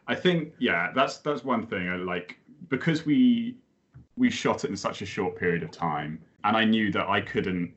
I 0.06 0.14
think 0.14 0.54
yeah, 0.58 0.92
that's 0.94 1.18
that's 1.18 1.44
one 1.44 1.66
thing. 1.66 1.88
I 1.88 1.96
like 1.96 2.38
because 2.68 3.06
we 3.06 3.56
we 4.18 4.30
shot 4.30 4.64
it 4.64 4.70
in 4.70 4.76
such 4.76 5.02
a 5.02 5.06
short 5.06 5.36
period 5.36 5.62
of 5.62 5.70
time, 5.70 6.20
and 6.44 6.56
I 6.56 6.64
knew 6.64 6.90
that 6.92 7.08
I 7.08 7.20
couldn't 7.20 7.72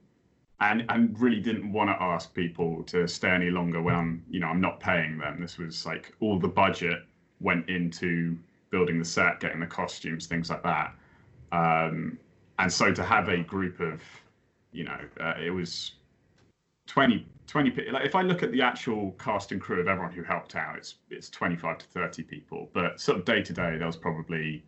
and 0.62 0.86
and 0.90 1.20
really 1.20 1.40
didn't 1.40 1.72
want 1.72 1.90
to 1.90 2.02
ask 2.02 2.34
people 2.34 2.84
to 2.84 3.08
stay 3.08 3.30
any 3.30 3.50
longer 3.50 3.82
when 3.82 3.96
I'm 3.96 4.24
you 4.30 4.40
know 4.40 4.48
I'm 4.48 4.62
not 4.62 4.80
paying 4.80 5.18
them. 5.18 5.42
This 5.42 5.58
was 5.58 5.86
like 5.86 6.14
all 6.20 6.40
the 6.40 6.48
budget 6.48 7.04
went 7.40 7.68
into 7.70 8.38
building 8.70 9.00
the 9.00 9.06
set, 9.06 9.40
getting 9.40 9.60
the 9.60 9.68
costumes, 9.68 10.28
things 10.28 10.50
like 10.50 10.64
that. 10.64 10.96
Um, 11.52 12.18
and 12.60 12.72
so 12.72 12.94
to 12.94 13.04
have 13.04 13.28
a 13.28 13.40
group 13.40 13.80
of, 13.80 14.02
you 14.72 14.86
know, 14.86 15.00
uh, 15.20 15.34
it 15.44 15.50
was 15.50 15.94
20, 16.88 17.26
20 17.48 17.92
like 17.92 18.06
if 18.06 18.16
I 18.16 18.22
look 18.22 18.44
at 18.44 18.52
the 18.52 18.62
actual 18.62 19.12
cast 19.20 19.52
and 19.52 19.60
crew 19.60 19.82
of 19.82 19.88
everyone 19.88 20.14
who 20.14 20.24
helped 20.24 20.56
out, 20.56 20.78
it's 20.78 20.96
it's 21.10 21.30
25 21.30 21.80
to 21.80 21.86
30 21.88 22.24
people. 22.24 22.70
But 22.74 23.02
sort 23.02 23.18
of 23.18 23.26
day 23.26 23.42
to 23.42 23.54
day, 23.54 23.78
there 23.78 23.88
was 23.88 23.98
probably 23.98 24.64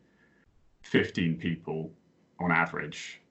15 0.83 1.37
people 1.37 1.91
on 2.39 2.51
average. 2.51 3.21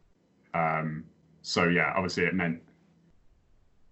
Um, 0.55 1.05
so 1.43 1.65
yeah, 1.65 1.93
obviously 1.97 2.25
it 2.25 2.35
meant 2.35 2.61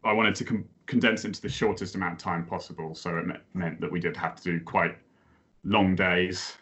I 0.04 0.12
wanted 0.12 0.34
to 0.36 0.44
com- 0.44 0.68
condense 0.86 1.24
into 1.24 1.40
the 1.40 1.48
shortest 1.48 1.94
amount 1.94 2.14
of 2.14 2.18
time 2.18 2.44
possible. 2.44 2.94
So 2.94 3.16
it 3.18 3.26
me- 3.26 3.34
meant 3.54 3.80
that 3.80 3.90
we 3.90 4.00
did 4.00 4.16
have 4.16 4.36
to 4.36 4.42
do 4.42 4.60
quite 4.60 4.96
long 5.64 5.94
days 5.94 6.56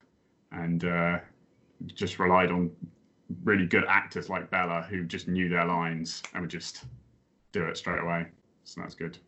and 0.53 0.85
uh, 0.85 1.19
just 1.87 2.19
relied 2.19 2.51
on 2.51 2.71
really 3.45 3.67
good 3.67 3.85
actors 3.89 4.29
like 4.29 4.51
Bella 4.51 4.87
who 4.89 5.05
just 5.05 5.29
knew 5.29 5.49
their 5.49 5.65
lines 5.65 6.23
and 6.33 6.43
would 6.43 6.51
just 6.51 6.85
do 7.53 7.65
it 7.65 7.77
straight 7.77 8.01
away. 8.01 8.27
So 8.65 8.81
that's 8.81 8.95
good. 8.95 9.19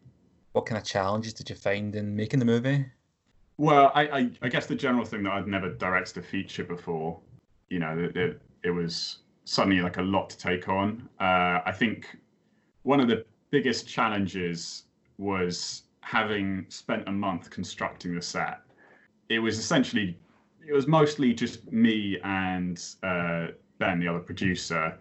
What 0.53 0.67
kind 0.67 0.79
of 0.79 0.85
challenges 0.85 1.33
did 1.35 1.49
you 1.49 1.57
find 1.57 1.95
in 1.95 2.17
making 2.17 2.41
the 2.41 2.45
movie? 2.45 2.87
Well, 3.57 3.93
I, 3.95 4.03
I, 4.03 4.31
I 4.43 4.49
guess 4.49 4.67
the 4.67 4.75
general 4.75 5.05
thing 5.05 5.23
that 5.25 5.33
I'd 5.33 5.47
never 5.47 5.71
directed 5.71 6.25
a 6.25 6.27
feature 6.27 6.65
before, 6.65 7.21
you 7.71 7.79
know, 7.79 8.11
it, 8.15 8.41
it, 8.65 8.71
was 8.71 9.19
suddenly 9.45 9.81
like 9.81 9.97
a 9.97 10.03
lot 10.03 10.29
to 10.31 10.37
take 10.37 10.69
on. 10.69 11.09
Uh, 11.19 11.61
I 11.65 11.73
think 11.73 12.17
one 12.83 13.01
of 13.01 13.09
the 13.09 13.25
biggest 13.51 13.89
challenges 13.89 14.85
was 15.19 15.85
having 16.01 16.67
spent 16.69 17.09
a 17.09 17.13
month 17.13 17.49
constructing 17.51 18.15
the 18.15 18.23
set. 18.23 18.61
It 19.29 19.39
was 19.39 19.59
essentially, 19.59 20.19
it 20.67 20.73
was 20.73 20.87
mostly 20.87 21.33
just 21.33 21.71
me 21.71 22.19
and 22.25 22.83
uh, 23.03 23.49
Ben, 23.79 24.01
the 24.01 24.09
other 24.09 24.19
producer, 24.19 24.99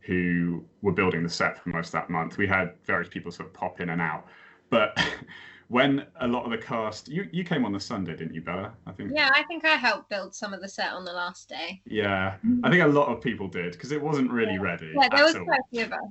who 0.00 0.64
were 0.82 0.92
building 0.92 1.22
the 1.22 1.28
set 1.28 1.62
for 1.62 1.68
most 1.68 1.88
of 1.88 1.92
that 1.92 2.10
month. 2.10 2.38
We 2.38 2.46
had 2.46 2.72
various 2.84 3.08
people 3.08 3.30
sort 3.30 3.48
of 3.48 3.54
pop 3.54 3.80
in 3.80 3.90
and 3.90 4.00
out, 4.00 4.26
but 4.70 4.98
when 5.68 6.06
a 6.20 6.26
lot 6.26 6.44
of 6.44 6.50
the 6.50 6.58
cast, 6.58 7.08
you 7.08 7.28
you 7.32 7.44
came 7.44 7.64
on 7.64 7.72
the 7.72 7.80
Sunday, 7.80 8.16
didn't 8.16 8.34
you, 8.34 8.42
Bella? 8.42 8.72
I 8.86 8.92
think. 8.92 9.12
Yeah, 9.14 9.30
I 9.34 9.42
think 9.44 9.64
I 9.64 9.76
helped 9.76 10.08
build 10.08 10.34
some 10.34 10.52
of 10.52 10.60
the 10.60 10.68
set 10.68 10.92
on 10.92 11.04
the 11.04 11.12
last 11.12 11.48
day. 11.48 11.80
Yeah, 11.86 12.36
I 12.64 12.70
think 12.70 12.82
a 12.82 12.86
lot 12.86 13.08
of 13.08 13.20
people 13.20 13.48
did 13.48 13.72
because 13.72 13.92
it 13.92 14.02
wasn't 14.02 14.30
really 14.30 14.58
ready. 14.58 14.92
Yeah, 14.94 15.08
there 15.14 15.24
was 15.24 15.36
all. 15.36 15.44
quite 15.44 15.60
a 15.60 15.70
few 15.70 15.84
of 15.84 15.92
us. 15.92 16.10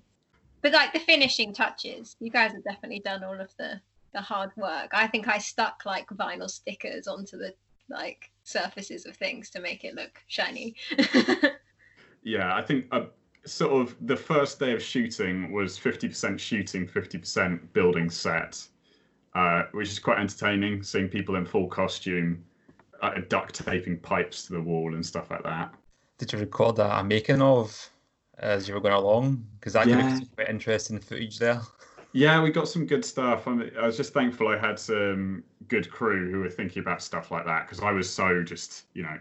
But 0.62 0.74
like 0.74 0.94
the 0.94 1.00
finishing 1.00 1.54
touches, 1.54 2.16
you 2.20 2.32
guys 2.32 2.52
have 2.52 2.64
definitely 2.64 3.00
done 3.00 3.24
all 3.24 3.40
of 3.40 3.52
the 3.58 3.80
the 4.14 4.22
hard 4.22 4.52
work. 4.58 4.92
I 4.94 5.08
think 5.08 5.28
I 5.28 5.38
stuck 5.38 5.84
like 5.86 6.08
vinyl 6.10 6.50
stickers 6.50 7.08
onto 7.08 7.38
the 7.38 7.54
like 7.90 8.32
surfaces 8.44 9.06
of 9.06 9.16
things 9.16 9.50
to 9.52 9.60
make 9.60 9.84
it 9.84 9.96
look 9.96 10.22
shiny. 10.28 10.76
Yeah, 12.28 12.54
I 12.54 12.62
think 12.62 12.88
uh, 12.92 13.06
sort 13.46 13.72
of 13.72 13.96
the 14.02 14.18
first 14.18 14.60
day 14.60 14.74
of 14.74 14.84
shooting 14.84 15.54
was 15.54 15.80
50% 15.80 16.38
shooting, 16.38 16.86
50% 16.86 17.72
building 17.72 18.10
set, 18.10 18.62
uh, 19.38 19.68
which 19.72 19.90
is 19.90 20.00
quite 20.00 20.18
entertaining, 20.18 20.82
seeing 20.82 21.08
people 21.08 21.36
in 21.36 21.46
full 21.46 21.68
costume, 21.68 22.44
uh, 23.04 23.12
duct 23.30 23.54
taping 23.64 23.98
pipes 23.98 24.48
to 24.48 24.54
the 24.54 24.62
wall 24.62 24.96
and 24.96 25.06
stuff 25.06 25.30
like 25.30 25.44
that. 25.44 25.72
Did 26.18 26.34
you 26.34 26.40
record 26.40 26.80
a, 26.80 27.00
a 27.00 27.04
making 27.04 27.42
of 27.44 27.90
as 28.40 28.68
you 28.68 28.74
were 28.74 28.82
going 28.82 28.96
along? 28.96 29.46
Because 29.60 29.74
that 29.74 29.84
could 29.84 29.92
Yeah. 29.92 30.10
be 30.10 30.10
some 30.10 30.30
quite 30.36 30.50
interesting 30.50 31.00
footage 31.00 31.38
there. 31.38 31.62
Yeah, 32.14 32.42
we 32.42 32.50
got 32.50 32.68
some 32.68 32.88
good 32.88 33.06
stuff. 33.06 33.48
I, 33.48 33.54
mean, 33.54 33.72
I 33.80 33.86
was 33.86 33.96
just 33.96 34.12
thankful 34.12 34.48
I 34.48 34.58
had 34.58 34.80
some 34.80 35.44
good 35.68 35.92
crew 35.92 36.32
who 36.32 36.40
were 36.40 36.50
thinking 36.50 36.82
about 36.82 37.04
stuff 37.04 37.30
like 37.30 37.46
that 37.46 37.68
because 37.68 37.84
I 37.84 37.92
was 37.92 38.10
so 38.10 38.42
just, 38.42 38.86
you 38.96 39.04
know, 39.04 39.20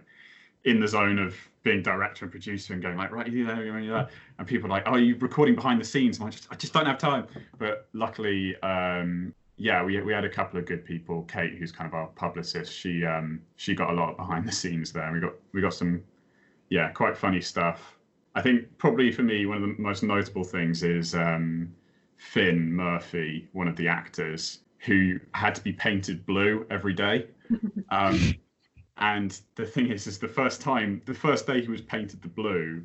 in 0.64 0.80
the 0.80 0.88
zone 0.88 1.18
of 1.18 1.36
being 1.62 1.82
director 1.82 2.24
and 2.24 2.32
producer 2.32 2.72
and 2.72 2.82
going 2.82 2.96
like, 2.96 3.10
right, 3.10 3.26
you 3.26 3.44
do 3.44 3.46
that, 3.46 3.58
you 3.58 3.70
do 3.70 3.92
that, 3.92 4.10
and 4.38 4.48
people 4.48 4.66
are 4.68 4.76
like, 4.76 4.84
oh, 4.86 4.92
are 4.92 4.98
you 4.98 5.16
recording 5.16 5.54
behind 5.54 5.78
the 5.78 5.84
scenes? 5.84 6.18
And 6.18 6.26
I 6.26 6.30
just, 6.30 6.48
I 6.50 6.54
just 6.54 6.72
don't 6.72 6.86
have 6.86 6.96
time. 6.96 7.26
But 7.58 7.88
luckily, 7.92 8.56
um, 8.62 9.34
yeah, 9.56 9.82
we 9.82 10.00
we 10.02 10.12
had 10.12 10.24
a 10.24 10.28
couple 10.28 10.58
of 10.58 10.66
good 10.66 10.84
people. 10.84 11.22
Kate, 11.22 11.54
who's 11.58 11.72
kind 11.72 11.88
of 11.88 11.94
our 11.94 12.08
publicist, 12.08 12.72
she 12.72 13.04
um, 13.04 13.40
she 13.56 13.74
got 13.74 13.90
a 13.90 13.94
lot 13.94 14.16
behind 14.16 14.46
the 14.46 14.52
scenes 14.52 14.92
there. 14.92 15.04
And 15.04 15.14
we 15.14 15.20
got 15.20 15.32
we 15.52 15.60
got 15.60 15.74
some, 15.74 16.02
yeah, 16.68 16.90
quite 16.90 17.16
funny 17.16 17.40
stuff. 17.40 17.96
I 18.34 18.42
think 18.42 18.66
probably 18.76 19.10
for 19.10 19.22
me, 19.22 19.46
one 19.46 19.62
of 19.62 19.62
the 19.62 19.82
most 19.82 20.02
notable 20.02 20.44
things 20.44 20.82
is 20.82 21.14
um, 21.14 21.72
Finn 22.18 22.70
Murphy, 22.70 23.48
one 23.52 23.66
of 23.66 23.76
the 23.76 23.88
actors, 23.88 24.58
who 24.78 25.18
had 25.32 25.54
to 25.54 25.62
be 25.62 25.72
painted 25.72 26.26
blue 26.26 26.66
every 26.70 26.94
day. 26.94 27.26
Um, 27.90 28.34
and 28.96 29.38
the 29.54 29.64
thing 29.64 29.92
is, 29.92 30.08
is 30.08 30.18
the 30.18 30.26
first 30.26 30.60
time, 30.60 31.00
the 31.04 31.14
first 31.14 31.46
day 31.46 31.60
he 31.60 31.68
was 31.68 31.82
painted 31.82 32.20
the 32.20 32.28
blue, 32.28 32.84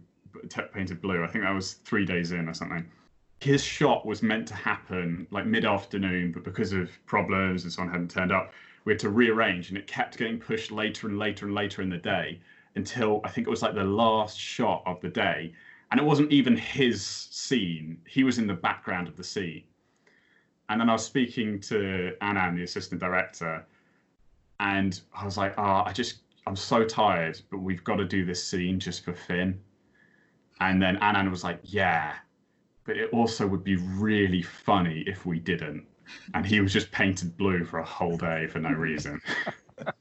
painted 0.74 1.02
blue. 1.02 1.24
I 1.24 1.28
think 1.28 1.44
that 1.44 1.52
was 1.52 1.74
three 1.74 2.06
days 2.06 2.32
in 2.34 2.48
or 2.48 2.54
something. 2.54 2.86
His 3.42 3.64
shot 3.64 4.06
was 4.06 4.22
meant 4.22 4.48
to 4.50 4.54
happen 4.54 5.26
like 5.32 5.48
mid-afternoon, 5.48 6.32
but 6.32 6.44
because 6.44 6.74
of 6.74 6.92
problems 7.08 7.64
and 7.64 7.74
so 7.74 7.82
on 7.82 7.90
hadn't 7.90 8.12
turned 8.12 8.32
up, 8.32 8.54
we 8.86 8.94
had 8.94 9.00
to 9.00 9.10
rearrange, 9.10 9.70
and 9.70 9.78
it 9.80 9.88
kept 9.88 10.18
getting 10.18 10.40
pushed 10.40 10.72
later 10.72 11.08
and 11.08 11.18
later 11.18 11.48
and 11.48 11.56
later 11.56 11.82
in 11.82 11.90
the 11.90 11.98
day 11.98 12.40
until 12.76 13.20
I 13.24 13.30
think 13.30 13.48
it 13.48 13.50
was 13.50 13.64
like 13.64 13.74
the 13.74 13.84
last 13.84 14.38
shot 14.40 14.84
of 14.86 15.02
the 15.02 15.10
day, 15.10 15.54
and 15.90 16.00
it 16.00 16.04
wasn't 16.04 16.32
even 16.32 16.56
his 16.56 17.04
scene. 17.04 17.98
He 18.06 18.24
was 18.24 18.38
in 18.38 18.46
the 18.46 18.54
background 18.54 19.08
of 19.08 19.18
the 19.18 19.24
scene. 19.24 19.64
And 20.70 20.80
then 20.80 20.90
I 20.90 20.94
was 20.94 21.04
speaking 21.04 21.60
to 21.62 22.16
Annan, 22.22 22.56
the 22.56 22.64
assistant 22.64 23.02
director, 23.02 23.66
and 24.60 25.02
I 25.14 25.26
was 25.26 25.38
like, 25.38 25.56
"Ah, 25.58 25.84
I 25.84 25.92
just, 25.94 26.20
I'm 26.46 26.56
so 26.56 26.86
tired, 26.86 27.42
but 27.50 27.58
we've 27.58 27.84
got 27.84 27.96
to 27.96 28.06
do 28.06 28.24
this 28.24 28.44
scene 28.44 28.80
just 28.80 29.04
for 29.04 29.14
Finn." 29.14 29.60
And 30.60 30.80
then 30.80 30.98
Annan 30.98 31.32
was 31.32 31.44
like, 31.44 31.60
"Yeah, 31.64 32.14
but 32.86 32.98
it 32.98 33.10
also 33.12 33.48
would 33.48 33.64
be 33.64 33.76
really 33.76 34.42
funny 34.42 35.04
if 35.08 35.26
we 35.26 35.40
didn't." 35.40 35.86
And 36.34 36.46
he 36.46 36.60
was 36.60 36.74
just 36.74 36.92
painted 36.92 37.38
blue 37.38 37.64
for 37.64 37.80
a 37.80 37.86
whole 37.86 38.18
day 38.18 38.48
for 38.48 38.60
no 38.60 38.72
reason. 38.72 39.22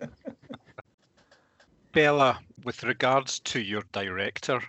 Bella, 1.92 2.40
with 2.64 2.82
regards 2.84 3.40
to 3.40 3.60
your 3.60 3.82
director, 3.92 4.60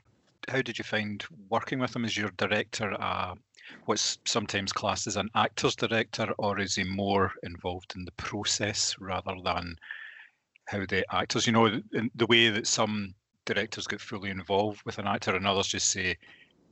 how 0.48 0.62
did 0.62 0.78
you 0.78 0.84
find 0.84 1.24
working 1.50 1.80
with 1.80 1.96
him? 1.96 2.06
Is 2.06 2.18
your 2.18 2.32
director 2.32 2.94
uh, 3.00 3.36
what's 3.86 4.18
sometimes 4.26 4.74
classed 4.74 5.08
as 5.08 5.18
an 5.18 5.30
actor's 5.36 5.76
director, 5.76 6.34
or 6.38 6.60
is 6.60 6.76
he 6.76 6.84
more 6.84 7.32
involved 7.44 7.94
in 7.96 8.06
the 8.06 8.12
process 8.14 8.96
rather 9.00 9.36
than 9.44 9.76
how 10.66 10.86
the 10.86 11.06
actors? 11.14 11.46
You 11.46 11.54
know, 11.54 11.82
the 12.16 12.26
way 12.28 12.50
that 12.50 12.68
some 12.68 13.14
directors 13.46 13.88
get 13.88 14.02
fully 14.02 14.30
involved 14.30 14.82
with 14.86 14.98
an 14.98 15.08
actor, 15.08 15.36
and 15.36 15.48
others 15.48 15.68
just 15.68 15.90
say, 15.90 16.18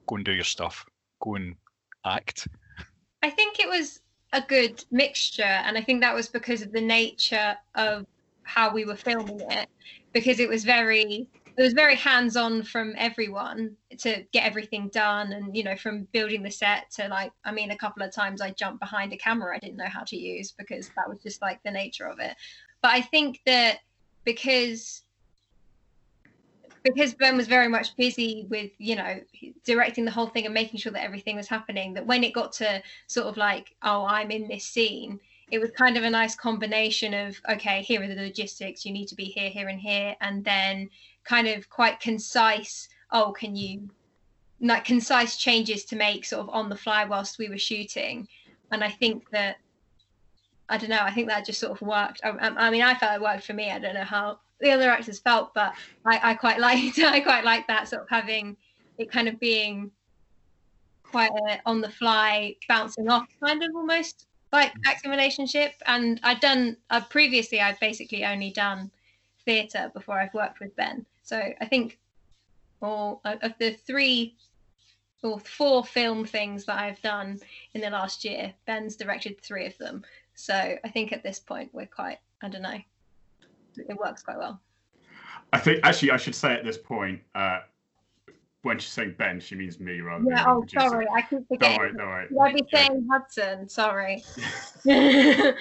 "Go 0.08 0.16
and 0.18 0.26
do 0.26 0.32
your 0.32 0.44
stuff, 0.44 0.86
go 1.20 1.36
and 1.36 1.56
act." 2.06 2.48
I 3.22 3.30
think 3.30 3.60
it 3.60 3.68
was 3.68 4.02
a 4.34 4.42
good 4.42 4.84
mixture, 4.92 5.44
and 5.44 5.78
I 5.78 5.82
think 5.82 6.02
that 6.02 6.16
was 6.16 6.28
because 6.28 6.62
of 6.62 6.72
the 6.72 6.82
nature 6.82 7.58
of 7.76 8.06
how 8.44 8.74
we 8.74 8.86
were 8.86 8.96
filming 8.96 9.42
it, 9.52 9.70
because 10.14 10.40
it 10.40 10.50
was 10.50 10.64
very 10.64 11.28
it 11.58 11.64
was 11.64 11.74
very 11.74 11.96
hands 11.96 12.38
on 12.38 12.64
from 12.64 12.94
everyone 12.98 13.76
to 13.98 14.24
get 14.32 14.46
everything 14.46 14.88
done, 14.90 15.34
and 15.34 15.56
you 15.56 15.64
know 15.64 15.76
from 15.76 16.08
building 16.14 16.42
the 16.42 16.52
set 16.52 16.90
to 16.92 17.08
like 17.10 17.32
I 17.44 17.52
mean 17.52 17.72
a 17.72 17.78
couple 17.78 18.02
of 18.04 18.14
times 18.14 18.42
I 18.42 18.52
jumped 18.52 18.80
behind 18.80 19.12
a 19.12 19.18
camera 19.18 19.56
I 19.56 19.60
didn't 19.60 19.78
know 19.78 19.90
how 19.90 20.04
to 20.04 20.16
use 20.16 20.52
because 20.52 20.90
that 20.96 21.10
was 21.10 21.20
just 21.20 21.42
like 21.42 21.62
the 21.64 21.72
nature 21.72 22.06
of 22.08 22.20
it. 22.20 22.36
But 22.82 22.92
I 22.92 23.02
think 23.02 23.42
that 23.46 23.80
because 24.24 25.04
because 26.94 27.14
Ben 27.14 27.38
was 27.38 27.48
very 27.48 27.68
much 27.68 27.96
busy 27.96 28.46
with, 28.50 28.72
you 28.78 28.96
know, 28.96 29.20
directing 29.66 30.06
the 30.06 30.12
whole 30.12 30.28
thing 30.28 30.46
and 30.46 30.54
making 30.54 30.80
sure 30.80 30.92
that 30.92 31.04
everything 31.04 31.36
was 31.36 31.48
happening, 31.48 31.94
that 31.94 32.06
when 32.06 32.24
it 32.24 32.34
got 32.34 32.52
to 32.54 32.82
sort 33.08 33.28
of 33.28 33.38
like, 33.38 33.76
oh, 33.84 34.06
I'm 34.06 34.32
in 34.32 34.48
this 34.48 34.66
scene, 34.66 35.20
it 35.52 35.60
was 35.60 35.72
kind 35.72 35.98
of 35.98 36.04
a 36.04 36.10
nice 36.10 36.36
combination 36.36 37.14
of, 37.14 37.40
okay, 37.50 37.82
here 37.82 38.02
are 38.04 38.08
the 38.08 38.16
logistics, 38.16 38.86
you 38.86 38.92
need 38.92 39.08
to 39.08 39.16
be 39.16 39.26
here, 39.26 39.50
here, 39.50 39.68
and 39.68 39.80
here, 39.80 40.16
and 40.22 40.44
then 40.44 40.90
kind 41.24 41.48
of 41.48 41.70
quite 41.70 42.00
concise, 42.00 42.90
oh, 43.12 43.32
can 43.32 43.56
you, 43.56 43.90
like 44.62 44.86
concise 44.86 45.38
changes 45.38 45.86
to 45.86 45.96
make 45.96 46.26
sort 46.26 46.42
of 46.42 46.50
on 46.50 46.70
the 46.70 46.76
fly 46.76 47.06
whilst 47.06 47.40
we 47.40 47.50
were 47.50 47.58
shooting. 47.58 48.28
And 48.72 48.84
I 48.84 48.90
think 48.90 49.30
that, 49.32 49.58
I 50.70 50.78
don't 50.78 50.90
know, 50.90 51.02
I 51.02 51.12
think 51.12 51.28
that 51.28 51.46
just 51.46 51.60
sort 51.60 51.72
of 51.72 51.86
worked. 51.86 52.22
I, 52.24 52.30
I 52.30 52.70
mean, 52.70 52.82
I 52.82 52.94
felt 52.96 53.16
it 53.16 53.22
worked 53.22 53.44
for 53.44 53.54
me. 53.54 53.72
I 53.72 53.80
don't 53.80 53.96
know 53.96 54.04
how 54.04 54.40
the 54.60 54.72
other 54.72 54.90
actors 54.90 55.20
felt, 55.20 55.54
but 55.54 55.74
I, 56.06 56.32
I 56.32 56.34
quite 56.36 56.60
liked 56.68 57.00
I 57.00 57.20
quite 57.20 57.44
like 57.44 57.68
that 57.68 57.88
sort 57.88 58.04
of 58.04 58.10
having 58.10 58.56
it 58.98 59.12
kind 59.12 59.28
of 59.28 59.40
being 59.40 59.92
quite 61.04 61.32
a 61.32 61.60
on 61.66 61.82
the 61.82 61.90
fly 61.90 62.56
bouncing 62.68 63.10
off 63.10 63.26
kind 63.44 63.64
of 63.64 63.70
almost 63.76 64.28
like 64.52 64.74
acting 64.86 65.12
relationship. 65.12 65.74
And 65.86 66.20
I'd 66.24 66.40
done 66.40 66.78
uh, 66.90 67.02
previously 67.02 67.62
I'd 67.62 67.80
basically 67.80 68.26
only 68.26 68.52
done 68.52 68.92
theatre 69.46 69.90
before 69.94 70.20
I've 70.20 70.34
worked 70.34 70.60
with 70.60 70.76
Ben. 70.76 71.06
So 71.24 71.38
I 71.60 71.66
think 71.66 71.98
all 72.82 73.22
of 73.24 73.54
the 73.60 73.72
three 73.72 74.36
or 75.22 75.40
four 75.40 75.84
film 75.84 76.26
things 76.26 76.66
that 76.66 76.80
I've 76.80 77.02
done 77.02 77.40
in 77.74 77.82
the 77.82 77.90
last 77.90 78.24
year. 78.24 78.54
Ben's 78.66 78.96
directed 78.96 79.40
three 79.42 79.66
of 79.66 79.78
them. 79.78 80.04
So 80.40 80.54
I 80.54 80.90
think 80.90 81.12
at 81.12 81.22
this 81.22 81.38
point 81.38 81.70
we're 81.74 81.86
quite, 81.86 82.20
I 82.42 82.48
don't 82.48 82.62
know, 82.62 82.78
it 83.76 83.98
works 83.98 84.24
quite 84.24 84.38
well. 84.38 84.62
I 85.52 85.60
think 85.60 85.82
actually 85.84 86.12
I 86.12 86.18
should 86.18 86.34
say 86.34 86.54
at 86.54 86.64
this 86.64 86.78
point, 86.78 87.20
uh, 87.36 87.60
when 88.62 88.80
she's 88.80 88.92
saying 88.94 89.16
Ben, 89.18 89.42
she 89.42 89.56
means 89.56 89.82
me 89.82 90.00
rather 90.00 90.24
yeah, 90.30 90.46
than 90.46 90.54
oh, 90.54 90.60
producer. 90.62 90.90
sorry, 90.90 91.08
I 91.14 91.22
keep 91.24 91.46
forgetting. 91.50 91.60
Don't 91.60 91.78
worry, 91.78 91.92
don't 91.94 92.08
worry. 92.08 92.28
Should 92.30 92.40
I 92.40 92.54
be 92.54 92.64
Yeah. 92.72 92.88
saying 92.88 93.08
Hudson? 93.12 93.70
Sorry. 93.70 94.24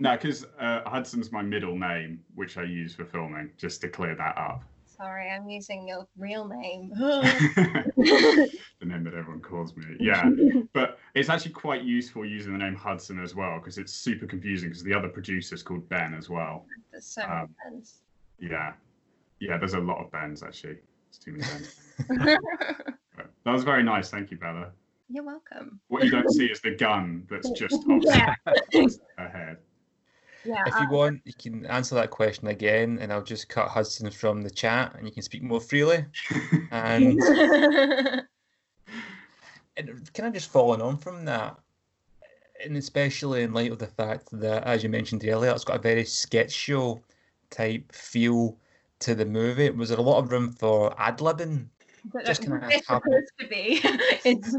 No, 0.00 0.12
because 0.12 0.46
uh, 0.58 0.88
Hudson's 0.88 1.32
my 1.32 1.42
middle 1.42 1.76
name, 1.76 2.22
which 2.34 2.56
I 2.56 2.62
use 2.62 2.94
for 2.94 3.04
filming, 3.04 3.50
just 3.58 3.80
to 3.82 3.88
clear 3.88 4.14
that 4.14 4.38
up. 4.38 4.64
Sorry, 5.02 5.30
I'm 5.30 5.48
using 5.48 5.88
your 5.88 6.06
real 6.16 6.46
name. 6.46 6.90
the 6.96 8.50
name 8.84 9.04
that 9.04 9.14
everyone 9.14 9.40
calls 9.40 9.76
me. 9.76 9.84
Yeah, 9.98 10.30
but 10.72 10.98
it's 11.14 11.28
actually 11.28 11.52
quite 11.52 11.82
useful 11.82 12.24
using 12.24 12.52
the 12.52 12.58
name 12.58 12.74
Hudson 12.76 13.22
as 13.22 13.34
well, 13.34 13.58
because 13.58 13.78
it's 13.78 13.92
super 13.92 14.26
confusing 14.26 14.68
because 14.68 14.82
the 14.84 14.94
other 14.94 15.08
producer's 15.08 15.62
called 15.62 15.88
Ben 15.88 16.14
as 16.14 16.30
well. 16.30 16.66
There's 16.90 17.06
so 17.06 17.22
many 17.22 17.40
Um, 17.40 17.54
Bens. 17.64 18.02
Yeah, 18.38 18.72
yeah, 19.40 19.58
there's 19.58 19.74
a 19.74 19.80
lot 19.80 19.98
of 19.98 20.10
Bens 20.12 20.42
actually. 20.42 20.78
It's 21.08 21.18
too 21.18 21.32
many 21.32 21.44
Bens. 21.44 21.80
That 23.44 23.52
was 23.52 23.64
very 23.64 23.82
nice. 23.82 24.08
Thank 24.10 24.30
you, 24.30 24.36
Bella. 24.36 24.70
You're 25.08 25.24
welcome. 25.24 25.80
What 25.88 26.04
you 26.04 26.10
don't 26.10 26.30
see 26.32 26.46
is 26.46 26.60
the 26.60 26.74
gun 26.76 27.26
that's 27.28 27.50
just 27.50 27.84
off 27.88 28.02
Yeah. 28.04 28.34
her 29.18 29.28
head. 29.28 29.58
Yeah. 30.44 30.62
If 30.66 30.80
you 30.80 30.86
uh, 30.86 30.90
want, 30.90 31.20
you 31.24 31.32
can 31.34 31.66
answer 31.66 31.94
that 31.94 32.10
question 32.10 32.48
again, 32.48 32.98
and 33.00 33.12
I'll 33.12 33.22
just 33.22 33.48
cut 33.48 33.68
Hudson 33.68 34.10
from 34.10 34.42
the 34.42 34.50
chat, 34.50 34.94
and 34.96 35.06
you 35.06 35.12
can 35.12 35.22
speak 35.22 35.42
more 35.42 35.60
freely. 35.60 36.04
And, 36.70 37.20
and 39.76 40.12
kind 40.14 40.26
of 40.26 40.32
just 40.34 40.50
following 40.50 40.82
on 40.82 40.96
from 40.96 41.24
that, 41.26 41.56
and 42.64 42.76
especially 42.76 43.42
in 43.42 43.52
light 43.52 43.72
of 43.72 43.78
the 43.78 43.86
fact 43.86 44.28
that, 44.32 44.64
as 44.64 44.82
you 44.82 44.88
mentioned 44.88 45.24
earlier, 45.24 45.50
it's 45.52 45.64
got 45.64 45.76
a 45.76 45.82
very 45.82 46.04
sketch 46.04 46.52
show 46.52 47.00
type 47.50 47.92
feel 47.92 48.56
to 49.00 49.14
the 49.14 49.26
movie. 49.26 49.70
Was 49.70 49.90
there 49.90 49.98
a 49.98 50.02
lot 50.02 50.18
of 50.18 50.30
room 50.30 50.52
for 50.52 50.94
ad 51.00 51.18
libbing? 51.18 51.66
Just 52.26 52.42
kinda 52.42 52.68
it's 52.70 52.86
supposed 52.86 53.32
to 53.40 53.48
be. 53.48 53.80
It's- 54.24 54.56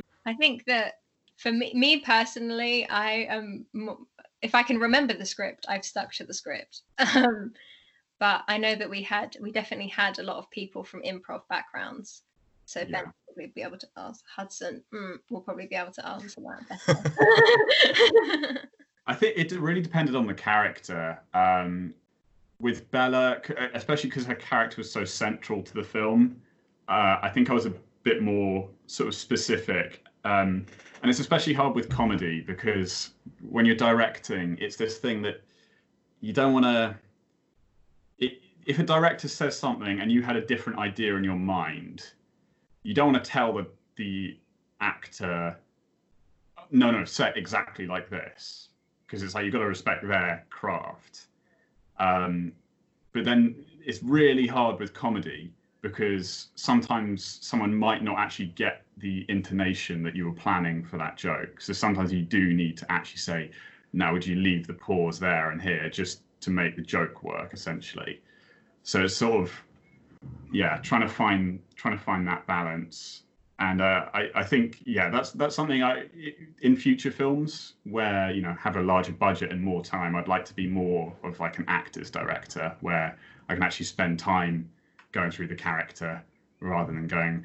I 0.26 0.34
think 0.34 0.64
that 0.66 0.94
for 1.38 1.52
me, 1.52 1.72
me 1.74 2.00
personally, 2.00 2.86
I 2.88 3.26
am. 3.30 3.66
If 4.42 4.54
I 4.54 4.62
can 4.62 4.78
remember 4.78 5.14
the 5.14 5.26
script, 5.26 5.66
I've 5.68 5.84
stuck 5.84 6.12
to 6.14 6.24
the 6.24 6.34
script. 6.34 6.82
Um, 7.14 7.52
but 8.20 8.42
I 8.48 8.58
know 8.58 8.74
that 8.74 8.90
we 8.90 9.02
had, 9.02 9.36
we 9.40 9.52
definitely 9.52 9.88
had 9.88 10.18
a 10.18 10.24
lot 10.24 10.38
of 10.38 10.50
people 10.50 10.82
from 10.82 11.02
improv 11.02 11.42
backgrounds. 11.48 12.22
So 12.66 12.80
Ben 12.80 12.90
Yeah. 12.90 13.02
will 13.02 13.12
probably 13.26 13.52
be 13.54 13.62
able 13.62 13.78
to 13.78 13.86
ask 13.96 14.24
Hudson. 14.34 14.82
Mm, 14.92 15.18
will 15.30 15.40
probably 15.40 15.66
be 15.66 15.76
able 15.76 15.92
to 15.92 16.06
answer 16.06 16.40
that 16.40 16.68
better. 16.68 18.68
I 19.06 19.14
think 19.14 19.38
it 19.38 19.52
really 19.52 19.80
depended 19.80 20.16
on 20.16 20.26
the 20.26 20.34
character. 20.34 21.20
Um, 21.32 21.94
with 22.60 22.90
Bella, 22.90 23.40
uh, 23.56 23.68
especially 23.74 24.10
because 24.10 24.26
her 24.26 24.34
character 24.34 24.78
was 24.78 24.90
so 24.90 25.04
central 25.04 25.62
to 25.62 25.74
the 25.74 25.82
film, 25.82 26.40
uh, 26.88 27.18
I 27.22 27.30
think 27.32 27.50
I 27.50 27.54
was 27.54 27.66
a 27.66 27.72
bit 28.02 28.22
more 28.22 28.68
sort 28.86 29.08
of 29.08 29.14
specific. 29.14 30.04
Um, 30.24 30.66
and 31.02 31.10
it's 31.10 31.20
especially 31.20 31.54
hard 31.54 31.74
with 31.74 31.88
comedy 31.88 32.40
because 32.40 33.10
when 33.48 33.64
you're 33.64 33.76
directing, 33.76 34.58
it's 34.60 34.76
this 34.76 34.98
thing 34.98 35.22
that 35.22 35.42
you 36.20 36.32
don't 36.32 36.52
want 36.52 36.64
to. 36.64 36.96
If 38.66 38.78
a 38.78 38.82
director 38.82 39.28
says 39.28 39.58
something 39.58 40.00
and 40.00 40.12
you 40.12 40.20
had 40.22 40.36
a 40.36 40.44
different 40.44 40.78
idea 40.78 41.16
in 41.16 41.24
your 41.24 41.36
mind, 41.36 42.04
you 42.82 42.92
don't 42.92 43.12
want 43.12 43.24
to 43.24 43.30
tell 43.30 43.54
the, 43.54 43.66
the 43.96 44.36
actor, 44.80 45.56
no, 46.70 46.90
no, 46.90 47.04
set 47.04 47.36
exactly 47.36 47.86
like 47.86 48.10
this 48.10 48.68
because 49.06 49.22
it's 49.22 49.34
like 49.34 49.44
you've 49.44 49.54
got 49.54 49.60
to 49.60 49.66
respect 49.66 50.06
their 50.06 50.44
craft. 50.50 51.26
Um, 51.98 52.52
but 53.12 53.24
then 53.24 53.64
it's 53.84 54.02
really 54.02 54.46
hard 54.46 54.78
with 54.78 54.92
comedy 54.92 55.50
because 55.80 56.48
sometimes 56.56 57.38
someone 57.40 57.74
might 57.74 58.02
not 58.02 58.18
actually 58.18 58.48
get 58.48 58.84
the 59.00 59.24
intonation 59.28 60.02
that 60.02 60.16
you 60.16 60.26
were 60.26 60.34
planning 60.34 60.84
for 60.84 60.98
that 60.98 61.16
joke. 61.16 61.60
So 61.60 61.72
sometimes 61.72 62.12
you 62.12 62.22
do 62.22 62.52
need 62.52 62.76
to 62.78 62.92
actually 62.92 63.18
say, 63.18 63.50
now 63.92 64.12
would 64.12 64.26
you 64.26 64.36
leave 64.36 64.66
the 64.66 64.74
pause 64.74 65.18
there 65.18 65.50
and 65.50 65.60
here 65.60 65.88
just 65.88 66.22
to 66.40 66.50
make 66.50 66.76
the 66.76 66.82
joke 66.82 67.22
work 67.22 67.52
essentially. 67.52 68.20
So 68.82 69.04
it's 69.04 69.16
sort 69.16 69.42
of 69.42 69.52
yeah, 70.52 70.78
trying 70.78 71.02
to 71.02 71.08
find 71.08 71.60
trying 71.76 71.96
to 71.96 72.02
find 72.02 72.26
that 72.26 72.46
balance. 72.46 73.22
And 73.60 73.80
uh, 73.80 74.06
I, 74.14 74.30
I 74.36 74.44
think 74.44 74.78
yeah, 74.84 75.10
that's 75.10 75.32
that's 75.32 75.54
something 75.54 75.82
I 75.82 76.06
in 76.62 76.76
future 76.76 77.10
films 77.10 77.74
where 77.84 78.30
you 78.30 78.40
know 78.40 78.54
have 78.54 78.76
a 78.76 78.82
larger 78.82 79.12
budget 79.12 79.50
and 79.52 79.60
more 79.60 79.82
time. 79.82 80.14
I'd 80.16 80.28
like 80.28 80.44
to 80.46 80.54
be 80.54 80.66
more 80.66 81.12
of 81.24 81.40
like 81.40 81.58
an 81.58 81.64
actor's 81.68 82.10
director 82.10 82.74
where 82.80 83.18
I 83.48 83.54
can 83.54 83.62
actually 83.62 83.86
spend 83.86 84.18
time 84.18 84.70
going 85.12 85.30
through 85.30 85.48
the 85.48 85.56
character 85.56 86.22
rather 86.60 86.92
than 86.92 87.06
going, 87.06 87.44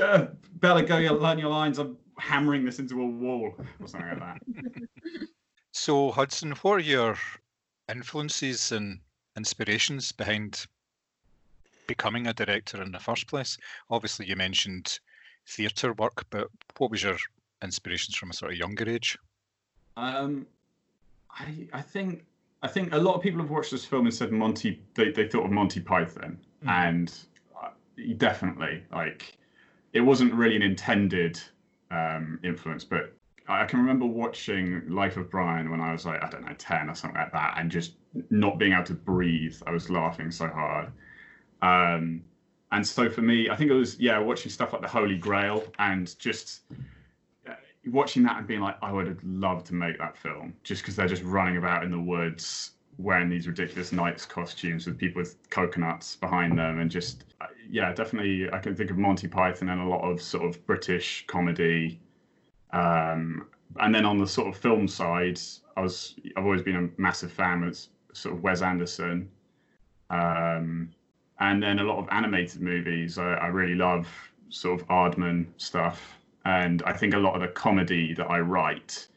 "Uh, 0.00 0.26
Bella, 0.54 0.82
go 0.82 0.96
learn 0.96 1.38
your 1.38 1.50
lines. 1.50 1.78
I'm 1.78 1.96
hammering 2.18 2.64
this 2.64 2.78
into 2.78 3.00
a 3.00 3.06
wall 3.06 3.54
or 3.80 3.86
something 3.86 4.18
like 4.18 4.18
that. 4.18 4.42
So, 5.72 6.10
Hudson, 6.10 6.50
what 6.62 6.72
are 6.72 6.78
your 6.80 7.16
influences 7.88 8.72
and 8.72 8.98
inspirations 9.36 10.10
behind 10.10 10.66
becoming 11.86 12.26
a 12.26 12.32
director 12.34 12.82
in 12.82 12.90
the 12.90 12.98
first 12.98 13.28
place? 13.28 13.56
Obviously, 13.88 14.26
you 14.26 14.34
mentioned 14.34 14.98
theatre 15.46 15.92
work, 15.92 16.24
but 16.30 16.48
what 16.78 16.90
was 16.90 17.04
your 17.04 17.16
inspirations 17.62 18.16
from 18.16 18.30
a 18.30 18.34
sort 18.34 18.50
of 18.52 18.58
younger 18.58 18.88
age? 18.90 19.16
Um, 19.96 20.44
I 21.30 21.68
I 21.72 21.82
think 21.82 22.24
I 22.62 22.68
think 22.68 22.92
a 22.92 22.98
lot 22.98 23.14
of 23.14 23.22
people 23.22 23.40
have 23.40 23.50
watched 23.50 23.70
this 23.70 23.84
film 23.84 24.06
and 24.06 24.14
said 24.14 24.32
Monty. 24.32 24.82
They 24.94 25.12
they 25.12 25.28
thought 25.28 25.44
of 25.46 25.52
Monty 25.52 25.80
Python, 25.80 26.36
Mm. 26.64 26.68
and 26.68 27.14
uh, 27.62 27.70
definitely 28.18 28.82
like 28.92 29.38
it 29.92 30.00
wasn't 30.00 30.32
really 30.34 30.56
an 30.56 30.62
intended 30.62 31.40
um, 31.90 32.38
influence, 32.44 32.84
but 32.84 33.14
I 33.48 33.64
can 33.64 33.80
remember 33.80 34.06
watching 34.06 34.88
Life 34.88 35.16
of 35.16 35.30
Brian 35.30 35.70
when 35.70 35.80
I 35.80 35.92
was 35.92 36.06
like 36.06 36.22
I 36.22 36.28
don't 36.28 36.44
know 36.44 36.54
ten 36.56 36.88
or 36.88 36.94
something 36.94 37.20
like 37.20 37.32
that, 37.32 37.54
and 37.56 37.70
just 37.70 37.94
not 38.30 38.58
being 38.58 38.72
able 38.72 38.84
to 38.84 38.94
breathe. 38.94 39.56
I 39.66 39.70
was 39.72 39.90
laughing 39.90 40.30
so 40.30 40.48
hard. 40.48 40.92
Um, 41.62 42.22
and 42.72 42.86
so 42.86 43.10
for 43.10 43.22
me, 43.22 43.50
I 43.50 43.56
think 43.56 43.70
it 43.70 43.74
was 43.74 43.98
yeah, 43.98 44.18
watching 44.18 44.50
stuff 44.50 44.72
like 44.72 44.82
The 44.82 44.88
Holy 44.88 45.18
Grail 45.18 45.64
and 45.78 46.16
just 46.18 46.62
uh, 47.48 47.54
watching 47.86 48.22
that 48.22 48.38
and 48.38 48.46
being 48.46 48.60
like, 48.60 48.76
I 48.82 48.92
would 48.92 49.08
have 49.08 49.22
loved 49.24 49.66
to 49.66 49.74
make 49.74 49.98
that 49.98 50.16
film 50.16 50.54
just 50.62 50.82
because 50.82 50.94
they're 50.94 51.08
just 51.08 51.24
running 51.24 51.56
about 51.56 51.82
in 51.82 51.90
the 51.90 52.00
woods 52.00 52.72
wearing 53.02 53.28
these 53.28 53.46
ridiculous 53.46 53.92
knights 53.92 54.26
costumes 54.26 54.86
with 54.86 54.98
people 54.98 55.20
with 55.20 55.36
coconuts 55.50 56.16
behind 56.16 56.58
them 56.58 56.80
and 56.80 56.90
just 56.90 57.24
uh, 57.40 57.46
yeah, 57.68 57.92
definitely 57.92 58.50
I 58.52 58.58
can 58.58 58.74
think 58.74 58.90
of 58.90 58.98
Monty 58.98 59.28
Python 59.28 59.68
and 59.68 59.80
a 59.80 59.84
lot 59.84 60.02
of 60.02 60.20
sort 60.20 60.48
of 60.48 60.64
British 60.66 61.24
comedy. 61.26 62.00
Um, 62.72 63.48
and 63.78 63.94
then 63.94 64.04
on 64.04 64.18
the 64.18 64.26
sort 64.26 64.48
of 64.48 64.56
film 64.56 64.88
side, 64.88 65.40
I 65.76 65.80
was 65.80 66.16
I've 66.36 66.44
always 66.44 66.62
been 66.62 66.76
a 66.76 67.00
massive 67.00 67.32
fan 67.32 67.62
of 67.62 67.78
sort 68.12 68.34
of 68.34 68.42
Wes 68.42 68.62
Anderson. 68.62 69.30
Um, 70.10 70.90
and 71.38 71.62
then 71.62 71.78
a 71.78 71.84
lot 71.84 71.98
of 71.98 72.08
animated 72.10 72.60
movies. 72.60 73.18
I, 73.18 73.34
I 73.34 73.46
really 73.46 73.74
love 73.74 74.08
sort 74.50 74.80
of 74.80 74.86
Aardman 74.88 75.46
stuff, 75.56 76.18
and 76.44 76.82
I 76.84 76.92
think 76.92 77.14
a 77.14 77.18
lot 77.18 77.34
of 77.34 77.40
the 77.40 77.48
comedy 77.48 78.14
that 78.14 78.26
I 78.26 78.40
write 78.40 79.08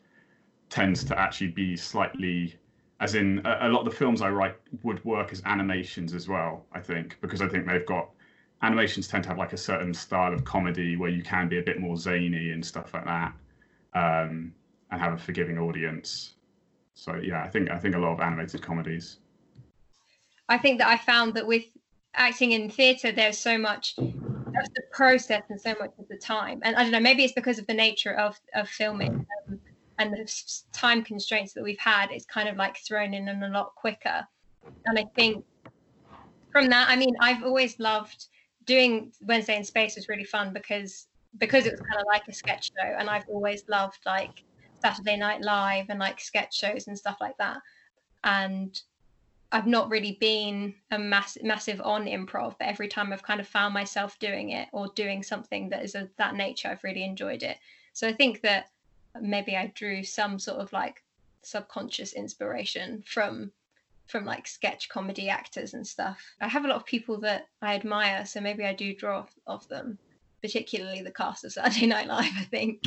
tends 0.69 1.03
to 1.05 1.19
actually 1.19 1.47
be 1.47 1.75
slightly, 1.75 2.55
as 3.03 3.15
in 3.15 3.41
a, 3.43 3.67
a 3.67 3.69
lot 3.69 3.79
of 3.79 3.85
the 3.85 3.91
films 3.91 4.21
I 4.21 4.29
write 4.29 4.55
would 4.81 5.03
work 5.03 5.33
as 5.33 5.41
animations 5.45 6.13
as 6.13 6.29
well. 6.29 6.65
I 6.71 6.79
think 6.79 7.17
because 7.19 7.41
I 7.41 7.49
think 7.49 7.67
they've 7.67 7.85
got 7.85 8.09
animations 8.61 9.09
tend 9.09 9.23
to 9.25 9.29
have 9.29 9.37
like 9.37 9.51
a 9.51 9.57
certain 9.57 9.93
style 9.93 10.33
of 10.33 10.45
comedy 10.45 10.95
where 10.95 11.09
you 11.09 11.21
can 11.21 11.49
be 11.49 11.59
a 11.59 11.61
bit 11.61 11.81
more 11.81 11.97
zany 11.97 12.51
and 12.51 12.65
stuff 12.65 12.93
like 12.93 13.03
that, 13.03 13.33
um, 13.93 14.53
and 14.89 15.01
have 15.01 15.13
a 15.13 15.17
forgiving 15.17 15.57
audience. 15.59 16.35
So 16.93 17.15
yeah, 17.15 17.43
I 17.43 17.49
think 17.49 17.69
I 17.69 17.77
think 17.77 17.95
a 17.95 17.99
lot 17.99 18.13
of 18.13 18.21
animated 18.21 18.61
comedies. 18.61 19.17
I 20.47 20.57
think 20.57 20.79
that 20.79 20.87
I 20.87 20.97
found 20.97 21.33
that 21.33 21.45
with 21.45 21.65
acting 22.15 22.53
in 22.53 22.69
theatre, 22.69 23.11
there's 23.11 23.37
so 23.37 23.57
much 23.57 23.95
of 23.97 24.65
the 24.75 24.83
process 24.91 25.43
and 25.49 25.59
so 25.59 25.75
much 25.79 25.91
of 25.99 26.07
the 26.07 26.17
time. 26.17 26.61
And 26.63 26.77
I 26.77 26.83
don't 26.83 26.91
know, 26.91 27.01
maybe 27.01 27.25
it's 27.25 27.33
because 27.33 27.59
of 27.59 27.67
the 27.67 27.73
nature 27.73 28.13
of 28.13 28.39
of 28.55 28.69
filming 28.69 29.25
um, 29.49 29.59
and 29.99 30.13
the 30.13 30.32
time 30.71 31.03
constraints 31.03 31.53
that 31.53 31.63
we've 31.63 31.79
had. 31.79 32.12
It's 32.12 32.25
kind 32.25 32.49
of 32.49 32.58
like 32.58 32.77
thrown 32.77 33.13
in 33.13 33.27
and 33.27 33.43
a 33.43 33.49
lot 33.49 33.75
quicker. 33.75 34.25
And 34.86 34.97
I 34.97 35.06
think 35.15 35.43
from 36.51 36.69
that, 36.69 36.89
I 36.89 36.95
mean, 36.95 37.15
I've 37.19 37.43
always 37.43 37.79
loved 37.79 38.27
doing 38.65 39.12
Wednesday 39.21 39.58
in 39.58 39.63
Space 39.63 39.95
was 39.95 40.08
really 40.10 40.23
fun 40.23 40.53
because 40.53 41.08
because 41.39 41.65
it 41.65 41.71
was 41.71 41.82
kind 41.82 41.99
of 41.99 42.06
like 42.08 42.27
a 42.27 42.34
sketch 42.34 42.65
show, 42.65 42.95
and 42.97 43.10
I've 43.10 43.27
always 43.27 43.63
loved 43.67 43.99
like 44.06 44.43
Saturday 44.82 45.17
Night 45.17 45.41
Live 45.41 45.86
and 45.89 45.99
like 45.99 46.19
sketch 46.19 46.56
shows 46.56 46.88
and 46.88 46.97
stuff 46.97 47.17
like 47.19 47.36
that. 47.38 47.58
And 48.23 48.79
I've 49.51 49.67
not 49.67 49.89
really 49.89 50.17
been 50.19 50.73
a 50.91 50.99
mass, 50.99 51.38
massive 51.41 51.82
on 51.82 52.06
improv, 52.06 52.56
but 52.60 52.67
every 52.67 52.88
time 52.88 53.13
I've 53.13 53.23
kind 53.23 53.39
of 53.39 53.47
found 53.47 53.73
myself 53.73 54.17
doing 54.19 54.49
it 54.49 54.67
or 54.73 54.88
doing 54.95 55.23
something 55.23 55.69
that 55.69 55.84
is 55.84 55.95
of 55.95 56.10
that 56.17 56.36
nature, 56.36 56.69
I've 56.69 56.84
really 56.84 57.03
enjoyed 57.03 57.43
it. 57.43 57.58
So 57.93 58.08
I 58.08 58.13
think 58.13 58.41
that 58.41 58.67
maybe 59.21 59.56
I 59.56 59.71
drew 59.76 60.04
some 60.04 60.39
sort 60.39 60.60
of 60.60 60.71
like 60.73 61.04
subconscious 61.41 62.13
inspiration 62.13 63.04
from 63.06 63.52
from 64.08 64.26
like 64.26 64.47
sketch 64.47 64.89
comedy 64.89 65.30
actors 65.30 65.73
and 65.73 65.86
stuff. 65.86 66.21
I 66.41 66.47
have 66.47 66.65
a 66.65 66.67
lot 66.67 66.76
of 66.76 66.86
people 66.86 67.19
that 67.21 67.47
I 67.62 67.76
admire, 67.76 68.26
so 68.26 68.41
maybe 68.41 68.65
I 68.65 68.73
do 68.73 68.93
draw 68.93 69.19
off, 69.19 69.34
off 69.47 69.67
them, 69.69 69.97
particularly 70.41 71.02
the 71.02 71.12
cast 71.12 71.45
of 71.45 71.54
Saturday 71.54 71.88
Night 71.88 72.08
Live, 72.08 72.34
I 72.38 72.43
think. 72.43 72.84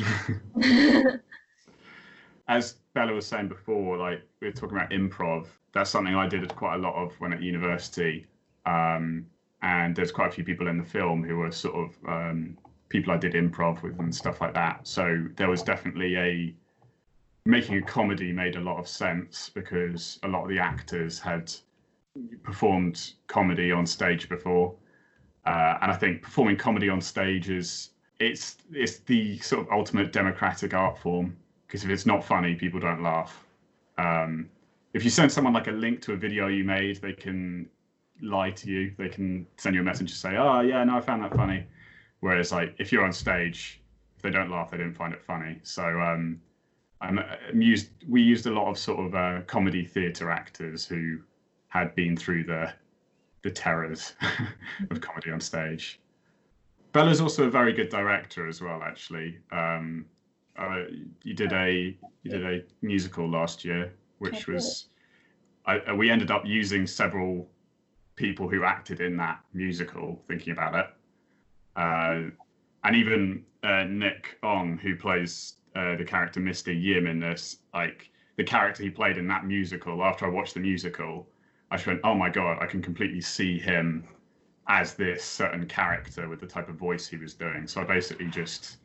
As 2.47 2.75
Bella 2.93 3.13
was 3.13 3.25
saying 3.25 3.47
before, 3.47 3.97
like 3.97 4.21
we 4.41 4.47
are 4.47 4.51
talking 4.51 4.77
about 4.77 4.91
improv, 4.91 5.47
that's 5.73 5.89
something 5.89 6.15
I 6.15 6.27
did 6.27 6.55
quite 6.55 6.75
a 6.75 6.79
lot 6.79 6.95
of 6.95 7.13
when 7.19 7.33
at 7.33 7.41
university. 7.41 8.27
Um, 8.65 9.25
and 9.61 9.95
there's 9.95 10.11
quite 10.11 10.29
a 10.29 10.31
few 10.31 10.43
people 10.43 10.67
in 10.67 10.77
the 10.77 10.83
film 10.83 11.23
who 11.23 11.37
were 11.37 11.51
sort 11.51 11.75
of 11.75 11.97
um, 12.07 12.57
people 12.89 13.13
I 13.13 13.17
did 13.17 13.33
improv 13.33 13.81
with 13.83 13.99
and 13.99 14.13
stuff 14.13 14.41
like 14.41 14.53
that. 14.53 14.87
So 14.87 15.25
there 15.35 15.49
was 15.49 15.61
definitely 15.63 16.15
a 16.15 16.53
making 17.45 17.77
a 17.77 17.81
comedy 17.81 18.33
made 18.33 18.55
a 18.55 18.59
lot 18.59 18.77
of 18.77 18.87
sense 18.87 19.49
because 19.53 20.19
a 20.23 20.27
lot 20.27 20.43
of 20.43 20.49
the 20.49 20.59
actors 20.59 21.17
had 21.19 21.53
performed 22.43 23.13
comedy 23.27 23.71
on 23.71 23.85
stage 23.85 24.27
before. 24.27 24.75
Uh, 25.45 25.77
and 25.81 25.91
I 25.91 25.95
think 25.95 26.21
performing 26.21 26.57
comedy 26.57 26.89
on 26.89 26.99
stage 26.99 27.49
is 27.49 27.91
it's 28.19 28.57
it's 28.71 28.99
the 28.99 29.37
sort 29.39 29.65
of 29.65 29.71
ultimate 29.71 30.11
democratic 30.11 30.73
art 30.73 30.97
form 30.97 31.37
because 31.65 31.83
if 31.83 31.89
it's 31.89 32.05
not 32.05 32.23
funny, 32.23 32.55
people 32.55 32.79
don't 32.79 33.01
laugh. 33.01 33.45
Um, 33.97 34.49
if 34.93 35.03
you 35.03 35.09
send 35.09 35.31
someone 35.31 35.53
like 35.53 35.67
a 35.67 35.71
link 35.71 36.01
to 36.01 36.13
a 36.13 36.17
video 36.17 36.47
you 36.47 36.63
made, 36.63 37.01
they 37.01 37.13
can 37.13 37.67
lie 38.21 38.51
to 38.51 38.69
you. 38.69 38.93
They 38.97 39.09
can 39.09 39.45
send 39.57 39.75
you 39.75 39.81
a 39.81 39.83
message 39.83 40.09
to 40.11 40.17
say, 40.17 40.35
"Oh 40.37 40.61
yeah, 40.61 40.83
no, 40.83 40.97
I 40.97 41.01
found 41.01 41.23
that 41.23 41.33
funny." 41.35 41.65
Whereas 42.19 42.51
like 42.51 42.75
if 42.79 42.91
you're 42.91 43.05
on 43.05 43.13
stage, 43.13 43.81
if 44.15 44.21
they 44.21 44.31
don't 44.31 44.49
laugh, 44.49 44.71
they 44.71 44.77
didn't 44.77 44.95
find 44.95 45.13
it 45.13 45.23
funny. 45.23 45.59
So 45.63 45.83
um, 45.83 46.41
I'm, 47.01 47.19
I'm 47.19 47.61
used. 47.61 47.89
We 48.07 48.21
used 48.21 48.47
a 48.47 48.51
lot 48.51 48.67
of 48.67 48.77
sort 48.77 49.05
of 49.05 49.15
uh, 49.15 49.41
comedy 49.45 49.85
theatre 49.85 50.31
actors 50.31 50.85
who 50.85 51.19
had 51.67 51.93
been 51.95 52.17
through 52.17 52.45
the 52.45 52.73
the 53.43 53.51
terrors 53.51 54.13
of 54.91 54.99
comedy 55.01 55.31
on 55.31 55.39
stage. 55.39 55.99
Bella's 56.91 57.21
also 57.21 57.45
a 57.45 57.49
very 57.49 57.73
good 57.73 57.89
director 57.89 58.47
as 58.47 58.61
well. 58.61 58.81
Actually, 58.81 59.37
um, 59.51 60.05
uh, 60.57 60.83
you 61.23 61.33
did 61.33 61.53
a 61.53 61.95
you 62.23 62.31
did 62.31 62.45
a 62.45 62.63
musical 62.81 63.29
last 63.29 63.63
year, 63.63 63.93
which 64.17 64.47
was 64.47 64.87
I, 65.65 65.79
uh, 65.79 65.95
we 65.95 66.09
ended 66.09 66.31
up 66.31 66.43
using 66.45 66.87
several 66.87 67.47
people 68.15 68.49
who 68.49 68.63
acted 68.63 69.01
in 69.01 69.17
that 69.17 69.39
musical. 69.53 70.23
Thinking 70.27 70.53
about 70.53 70.73
it, 70.73 70.87
uh, 71.77 72.23
and 72.83 72.95
even 72.95 73.43
uh, 73.63 73.83
Nick 73.83 74.37
Ong, 74.43 74.77
who 74.77 74.95
plays 74.95 75.53
uh, 75.75 75.95
the 75.95 76.03
character 76.03 76.39
Mr. 76.39 76.73
Yim 76.73 77.07
in 77.07 77.19
this, 77.19 77.57
like 77.73 78.09
the 78.35 78.43
character 78.43 78.83
he 78.83 78.89
played 78.89 79.17
in 79.17 79.27
that 79.27 79.45
musical. 79.45 80.03
After 80.03 80.25
I 80.25 80.29
watched 80.29 80.55
the 80.55 80.59
musical, 80.59 81.27
I 81.71 81.77
just 81.77 81.87
went, 81.87 82.01
"Oh 82.03 82.15
my 82.15 82.29
god, 82.29 82.57
I 82.61 82.65
can 82.65 82.81
completely 82.81 83.21
see 83.21 83.59
him 83.59 84.07
as 84.67 84.95
this 84.95 85.23
certain 85.23 85.65
character 85.67 86.27
with 86.27 86.39
the 86.39 86.47
type 86.47 86.67
of 86.67 86.75
voice 86.75 87.07
he 87.07 87.17
was 87.17 87.33
doing." 87.33 87.67
So 87.67 87.81
I 87.81 87.83
basically 87.83 88.27
just 88.27 88.77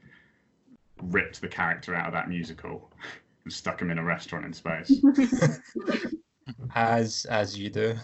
ripped 1.03 1.41
the 1.41 1.49
character 1.49 1.95
out 1.95 2.07
of 2.07 2.13
that 2.13 2.29
musical 2.29 2.93
and 3.45 3.53
stuck 3.53 3.81
him 3.81 3.91
in 3.91 3.99
a 3.99 4.05
restaurant 4.05 4.45
in 4.45 4.53
space. 4.53 5.03
as 6.75 7.25
as 7.27 7.59
you 7.59 7.71
do. 7.71 7.95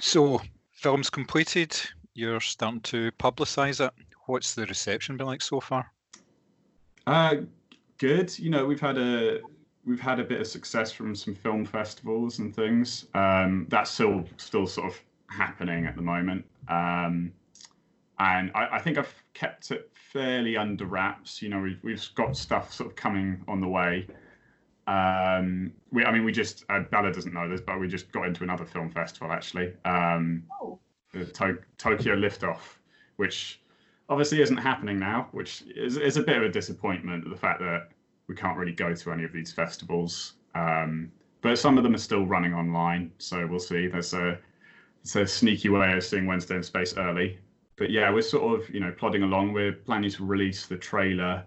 So, 0.00 0.40
film's 0.72 1.10
completed. 1.10 1.80
You're 2.14 2.40
starting 2.40 2.80
to 2.82 3.10
publicise 3.12 3.84
it. 3.84 3.92
What's 4.26 4.54
the 4.54 4.66
reception 4.66 5.16
been 5.16 5.26
like 5.26 5.42
so 5.42 5.58
far? 5.60 5.90
Uh, 7.06 7.36
good. 7.98 8.36
You 8.38 8.50
know, 8.50 8.64
we've 8.66 8.80
had 8.80 8.96
a 8.96 9.40
we've 9.84 10.00
had 10.00 10.20
a 10.20 10.24
bit 10.24 10.40
of 10.40 10.46
success 10.46 10.92
from 10.92 11.14
some 11.16 11.34
film 11.34 11.64
festivals 11.64 12.38
and 12.38 12.54
things. 12.54 13.06
Um, 13.14 13.66
that's 13.68 13.90
still 13.90 14.24
still 14.36 14.66
sort 14.66 14.92
of 14.92 15.00
happening 15.26 15.86
at 15.86 15.96
the 15.96 16.02
moment. 16.02 16.44
Um, 16.68 17.32
and 18.20 18.52
I, 18.54 18.76
I, 18.76 18.78
think 18.78 18.96
I've 18.96 19.12
kept 19.34 19.72
it 19.72 19.90
fairly 19.92 20.56
under 20.56 20.86
wraps. 20.86 21.42
You 21.42 21.48
know, 21.48 21.60
we've 21.60 21.82
we've 21.82 22.08
got 22.14 22.36
stuff 22.36 22.72
sort 22.72 22.90
of 22.90 22.96
coming 22.96 23.42
on 23.48 23.60
the 23.60 23.68
way. 23.68 24.06
Um, 24.86 25.72
we, 25.90 26.04
I 26.04 26.12
mean, 26.12 26.24
we 26.24 26.30
just 26.30 26.64
uh, 26.68 26.80
Bella 26.80 27.12
doesn't 27.12 27.34
know 27.34 27.48
this, 27.48 27.60
but 27.60 27.80
we 27.80 27.88
just 27.88 28.12
got 28.12 28.28
into 28.28 28.44
another 28.44 28.64
film 28.64 28.90
festival 28.90 29.32
actually. 29.32 29.72
Um, 29.84 30.44
oh. 30.62 30.78
The 31.14 31.24
to- 31.26 31.58
Tokyo 31.78 32.16
Liftoff, 32.16 32.78
which 33.16 33.60
obviously 34.08 34.42
isn't 34.42 34.56
happening 34.56 34.98
now, 34.98 35.28
which 35.32 35.62
is, 35.74 35.96
is 35.96 36.16
a 36.16 36.22
bit 36.22 36.36
of 36.36 36.42
a 36.42 36.48
disappointment. 36.48 37.28
The 37.28 37.36
fact 37.36 37.60
that 37.60 37.90
we 38.26 38.34
can't 38.34 38.56
really 38.58 38.72
go 38.72 38.94
to 38.94 39.12
any 39.12 39.24
of 39.24 39.32
these 39.32 39.52
festivals, 39.52 40.34
um, 40.54 41.10
but 41.40 41.58
some 41.58 41.76
of 41.78 41.84
them 41.84 41.94
are 41.94 41.98
still 41.98 42.26
running 42.26 42.54
online, 42.54 43.12
so 43.18 43.46
we'll 43.46 43.58
see. 43.58 43.86
There's 43.86 44.14
a 44.14 44.38
it's 45.02 45.14
a 45.16 45.26
sneaky 45.26 45.68
way 45.68 45.92
of 45.92 46.02
seeing 46.02 46.26
Wednesday 46.26 46.56
in 46.56 46.62
Space 46.62 46.96
early, 46.96 47.38
but 47.76 47.90
yeah, 47.90 48.10
we're 48.10 48.22
sort 48.22 48.60
of 48.60 48.68
you 48.70 48.80
know 48.80 48.92
plodding 48.92 49.22
along. 49.22 49.52
We're 49.52 49.72
planning 49.72 50.10
to 50.10 50.24
release 50.24 50.66
the 50.66 50.76
trailer 50.76 51.44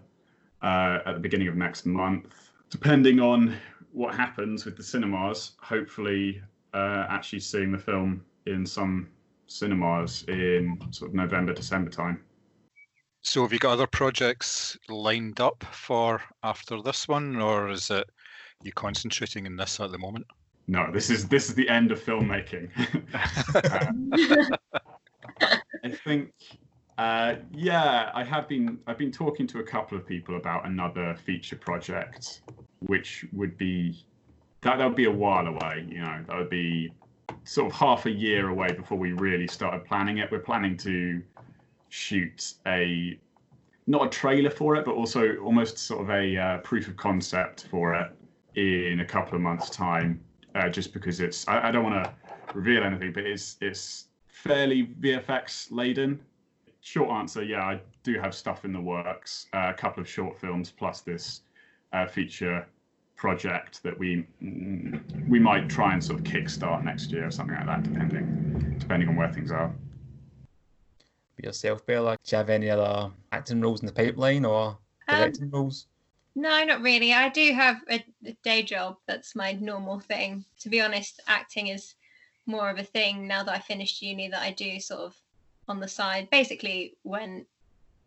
uh, 0.62 0.98
at 1.04 1.14
the 1.14 1.20
beginning 1.20 1.48
of 1.48 1.56
next 1.56 1.84
month, 1.84 2.52
depending 2.70 3.20
on 3.20 3.56
what 3.92 4.14
happens 4.14 4.64
with 4.64 4.76
the 4.76 4.82
cinemas. 4.82 5.52
Hopefully, 5.60 6.40
uh, 6.74 7.06
actually 7.08 7.40
seeing 7.40 7.72
the 7.72 7.78
film 7.78 8.24
in 8.46 8.64
some 8.64 9.08
cinemas 9.48 10.24
in 10.28 10.78
sort 10.90 11.10
of 11.10 11.14
November, 11.14 11.52
December 11.52 11.90
time. 11.90 12.22
So, 13.22 13.42
have 13.42 13.52
you 13.52 13.58
got 13.58 13.72
other 13.72 13.86
projects 13.86 14.78
lined 14.88 15.40
up 15.40 15.64
for 15.72 16.22
after 16.44 16.80
this 16.80 17.08
one, 17.08 17.36
or 17.36 17.68
is 17.68 17.90
it 17.90 18.08
you 18.62 18.72
concentrating 18.72 19.44
in 19.44 19.56
this 19.56 19.80
at 19.80 19.90
the 19.90 19.98
moment? 19.98 20.26
No, 20.68 20.90
this 20.92 21.10
is 21.10 21.26
this 21.28 21.48
is 21.48 21.54
the 21.54 21.68
end 21.68 21.90
of 21.90 22.00
filmmaking. 22.00 22.70
uh, 23.14 24.56
I 25.84 25.90
think, 25.90 26.32
uh, 26.98 27.36
yeah, 27.52 28.10
I 28.14 28.22
have 28.22 28.48
been. 28.48 28.78
I've 28.86 28.98
been 28.98 29.12
talking 29.12 29.46
to 29.48 29.58
a 29.58 29.64
couple 29.64 29.98
of 29.98 30.06
people 30.06 30.36
about 30.36 30.66
another 30.66 31.16
feature 31.24 31.56
project, 31.56 32.42
which 32.80 33.24
would 33.32 33.56
be 33.58 34.04
that 34.60 34.78
that 34.78 34.86
would 34.86 34.96
be 34.96 35.06
a 35.06 35.10
while 35.10 35.46
away. 35.46 35.86
You 35.88 36.00
know, 36.00 36.24
that 36.28 36.36
would 36.36 36.50
be 36.50 36.92
sort 37.44 37.72
of 37.72 37.78
half 37.78 38.06
a 38.06 38.10
year 38.10 38.48
away 38.48 38.72
before 38.72 38.98
we 38.98 39.12
really 39.12 39.46
started 39.46 39.84
planning 39.84 40.18
it. 40.18 40.30
We're 40.30 40.38
planning 40.40 40.76
to 40.78 41.22
shoot 41.88 42.54
a 42.66 43.18
not 43.86 44.06
a 44.06 44.08
trailer 44.10 44.50
for 44.50 44.76
it, 44.76 44.84
but 44.84 44.94
also 44.94 45.36
almost 45.36 45.78
sort 45.78 46.02
of 46.02 46.10
a 46.10 46.36
uh, 46.36 46.58
proof 46.58 46.88
of 46.88 46.96
concept 46.96 47.66
for 47.70 47.94
it 47.94 48.10
in 48.54 49.00
a 49.00 49.04
couple 49.04 49.34
of 49.34 49.40
months' 49.40 49.70
time. 49.70 50.20
Uh, 50.54 50.68
just 50.68 50.92
because 50.92 51.20
it's, 51.20 51.46
I, 51.48 51.68
I 51.68 51.70
don't 51.70 51.84
want 51.84 52.04
to 52.04 52.12
reveal 52.54 52.82
anything, 52.82 53.12
but 53.12 53.24
it's 53.24 53.56
it's 53.60 54.08
fairly 54.26 54.86
VFX 55.00 55.68
laden? 55.70 56.20
Short 56.80 57.10
answer, 57.10 57.42
yeah, 57.42 57.62
I 57.64 57.80
do 58.02 58.18
have 58.20 58.34
stuff 58.34 58.64
in 58.64 58.72
the 58.72 58.80
works. 58.80 59.46
Uh, 59.52 59.70
a 59.70 59.74
couple 59.74 60.00
of 60.00 60.08
short 60.08 60.38
films 60.38 60.70
plus 60.70 61.00
this 61.00 61.42
uh, 61.92 62.06
feature 62.06 62.66
project 63.18 63.82
that 63.82 63.98
we 63.98 64.24
mm, 64.42 65.28
we 65.28 65.38
might 65.38 65.68
try 65.68 65.92
and 65.92 66.02
sort 66.02 66.20
of 66.20 66.24
kickstart 66.24 66.84
next 66.84 67.10
year 67.10 67.26
or 67.26 67.30
something 67.30 67.56
like 67.56 67.66
that, 67.66 67.82
depending 67.82 68.76
depending 68.78 69.08
on 69.08 69.16
where 69.16 69.30
things 69.30 69.50
are. 69.50 69.70
For 71.36 71.42
yourself, 71.42 71.84
Bella, 71.84 72.16
do 72.24 72.30
you 72.30 72.38
have 72.38 72.48
any 72.48 72.70
other 72.70 73.10
acting 73.32 73.60
roles 73.60 73.80
in 73.80 73.86
the 73.86 73.92
pipeline 73.92 74.44
or 74.44 74.78
directing 75.06 75.44
um, 75.44 75.50
roles? 75.50 75.86
No, 76.34 76.64
not 76.64 76.80
really. 76.80 77.12
I 77.12 77.28
do 77.28 77.52
have 77.52 77.80
a, 77.90 78.04
a 78.24 78.36
day 78.44 78.62
job. 78.62 78.96
That's 79.06 79.34
my 79.34 79.52
normal 79.52 79.98
thing. 79.98 80.44
To 80.60 80.68
be 80.68 80.80
honest, 80.80 81.20
acting 81.26 81.68
is 81.68 81.94
more 82.46 82.70
of 82.70 82.78
a 82.78 82.84
thing 82.84 83.26
now 83.26 83.42
that 83.42 83.54
I 83.54 83.58
finished 83.58 84.00
uni 84.00 84.28
that 84.28 84.40
I 84.40 84.52
do 84.52 84.80
sort 84.80 85.00
of 85.00 85.16
on 85.66 85.80
the 85.80 85.88
side. 85.88 86.30
Basically, 86.30 86.94
when 87.02 87.44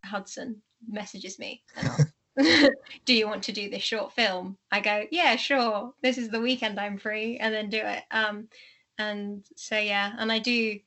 Hudson 0.03 0.61
messages 0.87 1.37
me 1.39 1.63
and 1.75 2.11
do 3.05 3.13
you 3.13 3.27
want 3.27 3.43
to 3.43 3.51
do 3.51 3.69
this 3.69 3.83
short 3.83 4.13
film? 4.13 4.57
I 4.71 4.79
go, 4.79 5.05
yeah, 5.11 5.35
sure. 5.35 5.93
This 6.01 6.17
is 6.17 6.29
the 6.29 6.39
weekend 6.39 6.79
I'm 6.79 6.97
free, 6.97 7.37
and 7.37 7.53
then 7.53 7.69
do 7.69 7.79
it. 7.79 8.03
Um, 8.11 8.47
and 8.97 9.43
so 9.55 9.77
yeah, 9.77 10.13
and 10.17 10.31
I 10.31 10.39
do 10.39 10.79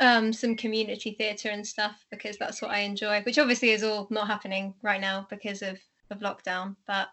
um 0.00 0.30
some 0.32 0.56
community 0.56 1.12
theatre 1.12 1.48
and 1.48 1.66
stuff 1.66 2.04
because 2.10 2.36
that's 2.38 2.60
what 2.60 2.70
I 2.70 2.80
enjoy, 2.80 3.22
which 3.22 3.38
obviously 3.38 3.70
is 3.70 3.82
all 3.82 4.06
not 4.10 4.26
happening 4.26 4.74
right 4.82 5.00
now 5.00 5.26
because 5.30 5.62
of 5.62 5.78
of 6.10 6.20
lockdown. 6.20 6.76
But 6.86 7.08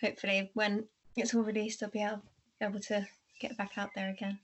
hopefully, 0.00 0.50
when 0.54 0.84
it's 1.16 1.34
all 1.34 1.42
released, 1.42 1.82
I'll 1.82 1.90
be 1.90 2.02
able, 2.02 2.22
able 2.60 2.80
to 2.80 3.06
get 3.40 3.56
back 3.56 3.72
out 3.76 3.90
there 3.94 4.10
again. 4.10 4.38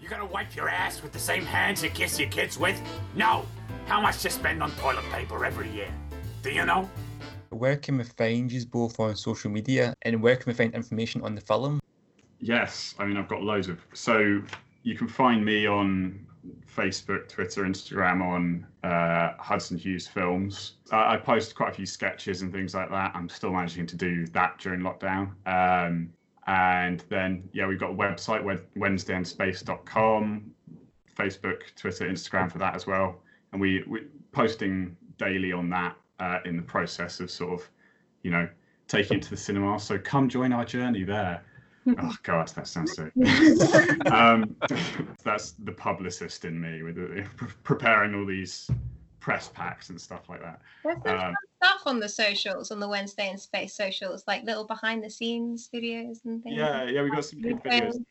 You 0.00 0.08
gonna 0.08 0.26
wipe 0.26 0.54
your 0.54 0.68
ass 0.68 1.02
with 1.02 1.12
the 1.12 1.18
same 1.18 1.44
hands 1.44 1.82
you 1.82 1.90
kiss 1.90 2.18
your 2.18 2.28
kids 2.28 2.58
with? 2.58 2.80
No! 3.14 3.46
How 3.86 4.00
much 4.00 4.20
to 4.22 4.30
spend 4.30 4.62
on 4.62 4.70
toilet 4.72 5.04
paper 5.12 5.44
every 5.44 5.70
year? 5.70 5.92
Do 6.42 6.50
you 6.50 6.66
know? 6.66 6.88
Where 7.50 7.76
can 7.76 7.98
we 7.98 8.04
find 8.04 8.50
you 8.50 8.64
both 8.66 8.98
on 9.00 9.16
social 9.16 9.50
media 9.50 9.94
and 10.02 10.22
where 10.22 10.36
can 10.36 10.50
we 10.50 10.54
find 10.54 10.74
information 10.74 11.22
on 11.22 11.34
the 11.34 11.40
film? 11.40 11.80
Yes, 12.40 12.94
I 12.98 13.04
mean 13.06 13.16
I've 13.16 13.28
got 13.28 13.42
loads 13.42 13.68
of. 13.68 13.78
So 13.94 14.42
you 14.82 14.94
can 14.94 15.08
find 15.08 15.44
me 15.44 15.66
on 15.66 16.26
Facebook, 16.74 17.28
Twitter, 17.28 17.64
Instagram 17.64 18.22
on 18.22 18.66
uh, 18.88 19.32
Hudson 19.38 19.78
Hughes 19.78 20.06
Films. 20.06 20.74
Uh, 20.92 21.06
I 21.08 21.16
post 21.16 21.54
quite 21.54 21.70
a 21.70 21.74
few 21.74 21.86
sketches 21.86 22.42
and 22.42 22.52
things 22.52 22.74
like 22.74 22.90
that. 22.90 23.12
I'm 23.14 23.28
still 23.28 23.52
managing 23.52 23.86
to 23.86 23.96
do 23.96 24.26
that 24.28 24.58
during 24.58 24.80
lockdown. 24.80 25.30
Um, 25.46 26.12
and 26.46 27.02
then, 27.08 27.48
yeah, 27.52 27.66
we've 27.66 27.80
got 27.80 27.90
a 27.90 27.94
website, 27.94 28.44
wednesdayinspace.com, 28.76 30.50
Facebook, 31.16 31.60
Twitter, 31.74 32.08
Instagram 32.08 32.52
for 32.52 32.58
that 32.58 32.76
as 32.76 32.86
well. 32.86 33.20
And 33.52 33.60
we, 33.60 33.82
we 33.88 34.02
posting 34.32 34.96
daily 35.18 35.52
on 35.52 35.68
that 35.70 35.96
uh, 36.20 36.38
in 36.44 36.56
the 36.56 36.62
process 36.62 37.20
of 37.20 37.30
sort 37.30 37.60
of, 37.60 37.68
you 38.22 38.30
know, 38.30 38.48
taking 38.88 39.18
it 39.18 39.22
to 39.24 39.30
the 39.30 39.36
cinema. 39.36 39.78
So 39.78 39.98
come 39.98 40.28
join 40.28 40.52
our 40.52 40.64
journey 40.64 41.04
there. 41.04 41.42
Oh 42.00 42.12
god 42.24 42.48
that 42.48 42.66
sounds 42.66 42.96
so 42.96 43.08
um, 44.12 44.56
that's 45.24 45.52
the 45.52 45.70
publicist 45.70 46.44
in 46.44 46.60
me 46.60 46.82
with 46.82 46.98
uh, 46.98 47.22
preparing 47.62 48.12
all 48.12 48.26
these 48.26 48.68
press 49.20 49.48
packs 49.54 49.90
and 49.90 50.00
stuff 50.00 50.28
like 50.28 50.42
that. 50.42 50.60
There's 51.04 51.22
um, 51.22 51.34
stuff 51.62 51.82
on 51.86 52.00
the 52.00 52.08
socials 52.08 52.72
on 52.72 52.80
the 52.80 52.88
wednesday 52.88 53.30
in 53.30 53.38
space 53.38 53.74
socials 53.74 54.24
like 54.26 54.42
little 54.42 54.64
behind 54.64 55.04
the 55.04 55.10
scenes 55.10 55.70
videos 55.72 56.24
and 56.24 56.42
things. 56.42 56.56
Yeah 56.56 56.84
yeah 56.90 57.02
we've 57.02 57.12
got 57.12 57.24
some 57.24 57.40
good 57.40 57.62
videos. 57.62 58.04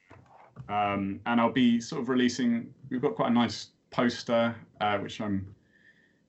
Um, 0.69 1.19
and 1.25 1.41
i'll 1.41 1.51
be 1.51 1.81
sort 1.81 2.01
of 2.01 2.07
releasing 2.07 2.73
we've 2.89 3.01
got 3.01 3.15
quite 3.15 3.31
a 3.31 3.33
nice 3.33 3.71
poster 3.91 4.55
uh, 4.79 4.97
which 4.99 5.19
i'm 5.19 5.53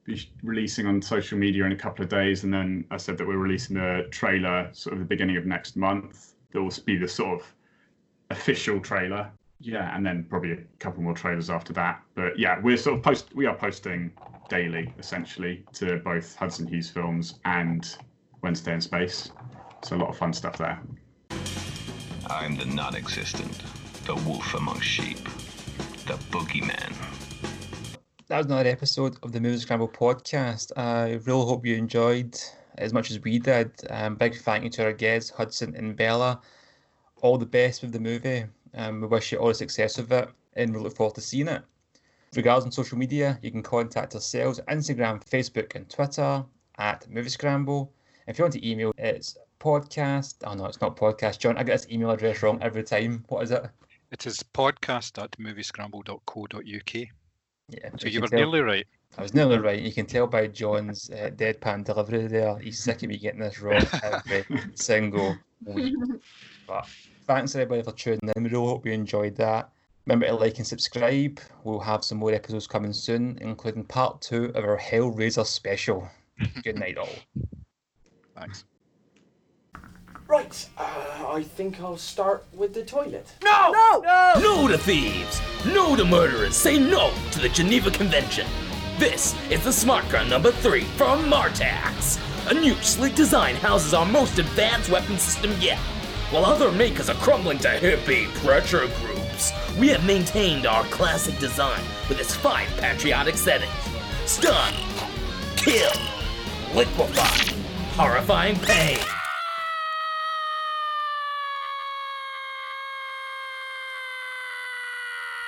be 0.07 0.29
releasing 0.41 0.87
on 0.87 1.01
social 1.01 1.37
media 1.37 1.65
in 1.65 1.71
a 1.73 1.75
couple 1.75 2.03
of 2.03 2.09
days 2.09 2.43
and 2.43 2.53
then 2.53 2.83
i 2.91 2.97
said 2.97 3.17
that 3.17 3.27
we're 3.27 3.37
releasing 3.37 3.75
the 3.75 4.07
trailer 4.09 4.69
sort 4.71 4.93
of 4.93 4.99
the 4.99 5.05
beginning 5.05 5.37
of 5.37 5.45
next 5.45 5.75
month 5.75 6.33
there 6.51 6.61
will 6.61 6.73
be 6.85 6.97
the 6.97 7.07
sort 7.07 7.39
of 7.39 7.53
official 8.29 8.79
trailer. 8.79 9.29
Yeah, 9.59 9.95
and 9.95 10.05
then 10.05 10.25
probably 10.29 10.51
a 10.51 10.57
couple 10.79 11.01
more 11.01 11.15
trailers 11.15 11.49
after 11.49 11.73
that. 11.73 12.01
But 12.15 12.37
yeah, 12.37 12.59
we're 12.59 12.77
sort 12.77 12.97
of 12.97 13.03
post 13.03 13.33
we 13.35 13.45
are 13.45 13.55
posting 13.55 14.11
daily 14.49 14.93
essentially 14.99 15.65
to 15.73 15.97
both 15.97 16.35
Hudson 16.35 16.67
Hughes 16.67 16.89
films 16.89 17.39
and 17.45 17.97
Wednesday 18.41 18.73
in 18.73 18.81
Space. 18.81 19.31
So 19.83 19.95
a 19.95 19.97
lot 19.97 20.09
of 20.09 20.17
fun 20.17 20.33
stuff 20.33 20.57
there. 20.57 20.79
I'm 22.29 22.57
the 22.57 22.65
non-existent, 22.65 23.63
the 24.05 24.15
wolf 24.15 24.53
among 24.53 24.79
sheep, 24.81 25.23
the 26.05 26.17
boogeyman. 26.31 27.16
That 28.29 28.39
was 28.39 28.47
another 28.47 28.67
episode 28.67 29.15
of 29.23 29.31
the 29.31 29.39
Movie 29.39 29.57
Scramble 29.57 29.87
podcast. 29.87 30.77
I 30.77 31.13
really 31.23 31.45
hope 31.45 31.65
you 31.65 31.75
enjoyed 31.75 32.37
as 32.77 32.91
much 32.91 33.09
as 33.09 33.21
we 33.21 33.39
did. 33.39 33.71
Um, 33.89 34.15
big 34.15 34.35
thank 34.35 34.65
you 34.65 34.69
to 34.71 34.83
our 34.83 34.91
guests, 34.91 35.29
Hudson 35.29 35.73
and 35.77 35.95
Bella. 35.95 36.41
All 37.21 37.37
the 37.37 37.45
best 37.45 37.81
with 37.81 37.93
the 37.93 38.01
movie. 38.01 38.43
Um, 38.73 38.99
we 38.99 39.07
wish 39.07 39.31
you 39.31 39.37
all 39.37 39.47
the 39.47 39.53
success 39.53 39.97
of 39.97 40.11
it 40.11 40.27
and 40.57 40.75
we 40.75 40.81
look 40.81 40.97
forward 40.97 41.15
to 41.15 41.21
seeing 41.21 41.47
it. 41.47 41.63
Regards 42.35 42.65
on 42.65 42.71
social 42.73 42.97
media, 42.97 43.39
you 43.41 43.49
can 43.49 43.63
contact 43.63 44.13
ourselves 44.13 44.59
Instagram, 44.67 45.23
Facebook, 45.23 45.73
and 45.75 45.89
Twitter 45.89 46.43
at 46.79 47.09
Movie 47.09 47.29
Scramble. 47.29 47.93
If 48.27 48.37
you 48.37 48.43
want 48.43 48.55
to 48.55 48.69
email, 48.69 48.91
it's 48.97 49.37
podcast. 49.61 50.35
Oh 50.43 50.53
no, 50.53 50.65
it's 50.65 50.81
not 50.81 50.97
podcast. 50.97 51.39
John, 51.39 51.55
I 51.55 51.63
get 51.63 51.77
this 51.79 51.87
email 51.89 52.11
address 52.11 52.43
wrong 52.43 52.59
every 52.61 52.83
time. 52.83 53.23
What 53.29 53.43
is 53.43 53.51
it? 53.51 53.69
It 54.11 54.27
is 54.27 54.43
podcast 54.53 55.23
at 55.23 55.31
moviescramble.co.uk. 55.39 57.16
Yeah. 57.69 57.89
So 57.97 58.07
you 58.07 58.21
were 58.21 58.27
tell. 58.27 58.39
nearly 58.39 58.61
right. 58.61 58.87
I 59.17 59.21
was 59.21 59.33
nearly 59.33 59.57
right. 59.57 59.81
You 59.81 59.91
can 59.91 60.05
tell 60.05 60.27
by 60.27 60.47
John's 60.47 61.09
uh, 61.09 61.31
deadpan 61.35 61.83
delivery 61.83 62.27
there. 62.27 62.57
He's 62.59 62.79
sick 62.79 63.03
of 63.03 63.09
me 63.09 63.17
getting 63.17 63.39
this 63.39 63.59
wrong 63.59 63.81
every 64.03 64.45
single 64.75 65.37
week. 65.65 65.95
But 66.67 66.85
thanks 67.25 67.55
everybody 67.55 67.81
for 67.81 67.93
tuning 67.93 68.29
in. 68.35 68.43
We 68.43 68.49
really 68.49 68.67
hope 68.67 68.85
you 68.85 68.91
enjoyed 68.91 69.37
that. 69.37 69.69
Remember 70.05 70.27
to 70.27 70.35
like 70.35 70.57
and 70.57 70.67
subscribe. 70.67 71.39
We'll 71.63 71.79
have 71.79 72.03
some 72.03 72.17
more 72.17 72.33
episodes 72.33 72.67
coming 72.67 72.91
soon, 72.91 73.37
including 73.39 73.85
part 73.85 74.21
two 74.21 74.51
of 74.53 74.65
our 74.65 74.77
Hellraiser 74.77 75.45
special. 75.45 76.09
Good 76.63 76.77
night, 76.77 76.97
all. 76.97 77.09
Thanks. 78.35 78.65
Right, 80.27 80.69
uh, 80.77 81.25
I 81.29 81.43
think 81.43 81.79
I'll 81.79 81.95
start 81.95 82.43
with 82.51 82.73
the 82.73 82.83
toilet. 82.83 83.33
No! 83.45 83.71
No! 83.71 84.01
No! 84.01 84.33
No 84.41 84.67
to 84.67 84.77
thieves! 84.77 85.41
No 85.65 85.95
to 85.95 86.03
murderers! 86.03 86.53
Say 86.53 86.77
no 86.77 87.13
to 87.31 87.39
the 87.39 87.47
Geneva 87.47 87.89
Convention! 87.89 88.45
This 88.97 89.33
is 89.49 89.63
the 89.63 89.71
Smart 89.71 90.07
Gun 90.09 90.29
number 90.29 90.51
3 90.51 90.81
from 90.81 91.29
Martax. 91.29 92.19
A 92.51 92.53
new 92.53 92.73
sleek 92.75 93.15
design 93.15 93.55
houses 93.55 93.93
our 93.93 94.05
most 94.05 94.37
advanced 94.37 94.89
weapon 94.89 95.17
system 95.17 95.53
yet. 95.61 95.79
While 96.29 96.45
other 96.45 96.73
makers 96.73 97.09
are 97.09 97.15
crumbling 97.15 97.59
to 97.59 97.69
hippie 97.69 98.27
pressure 98.43 98.85
groups, 98.99 99.53
we 99.79 99.87
have 99.89 100.05
maintained 100.05 100.65
our 100.65 100.83
classic 100.85 101.39
design 101.39 101.81
with 102.09 102.19
its 102.19 102.35
five 102.35 102.67
patriotic 102.77 103.35
settings. 103.37 103.71
Stun, 104.25 104.73
kill, 105.55 105.91
liquefy, 106.73 107.55
horrifying 107.95 108.57
pain. 108.57 108.99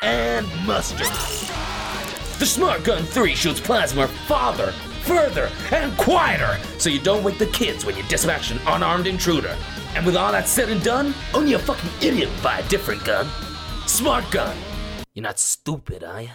And 0.02 0.48
mustard. 0.66 1.08
The 2.40 2.46
Smart 2.46 2.84
Gun 2.84 3.04
3 3.04 3.36
shoots 3.36 3.60
plasma 3.60 4.08
farther, 4.08 4.72
further, 5.02 5.50
and 5.72 5.96
quieter, 5.98 6.58
so 6.78 6.90
you 6.90 7.00
don't 7.00 7.24
wake 7.24 7.38
the 7.38 7.48
kids 7.48 7.84
when 7.84 7.98
you 7.98 8.04
dispatch 8.04 8.52
an 8.52 8.60
unarmed 8.66 9.08
intruder. 9.08 9.58
And 9.96 10.06
with 10.06 10.16
all 10.16 10.32
that 10.32 10.48
said 10.48 10.70
and 10.70 10.82
done, 10.82 11.14
only 11.34 11.54
a 11.54 11.60
fucking 11.60 11.90
idiot 12.02 12.30
would 12.30 12.44
buy 12.44 12.60
a 12.60 12.70
different 12.70 13.04
gun. 13.04 13.28
Smart 13.88 14.30
Gun. 14.32 14.56
You're 15.14 15.24
not 15.24 15.40
stupid, 15.40 16.04
are 16.04 16.22
you? 16.22 16.30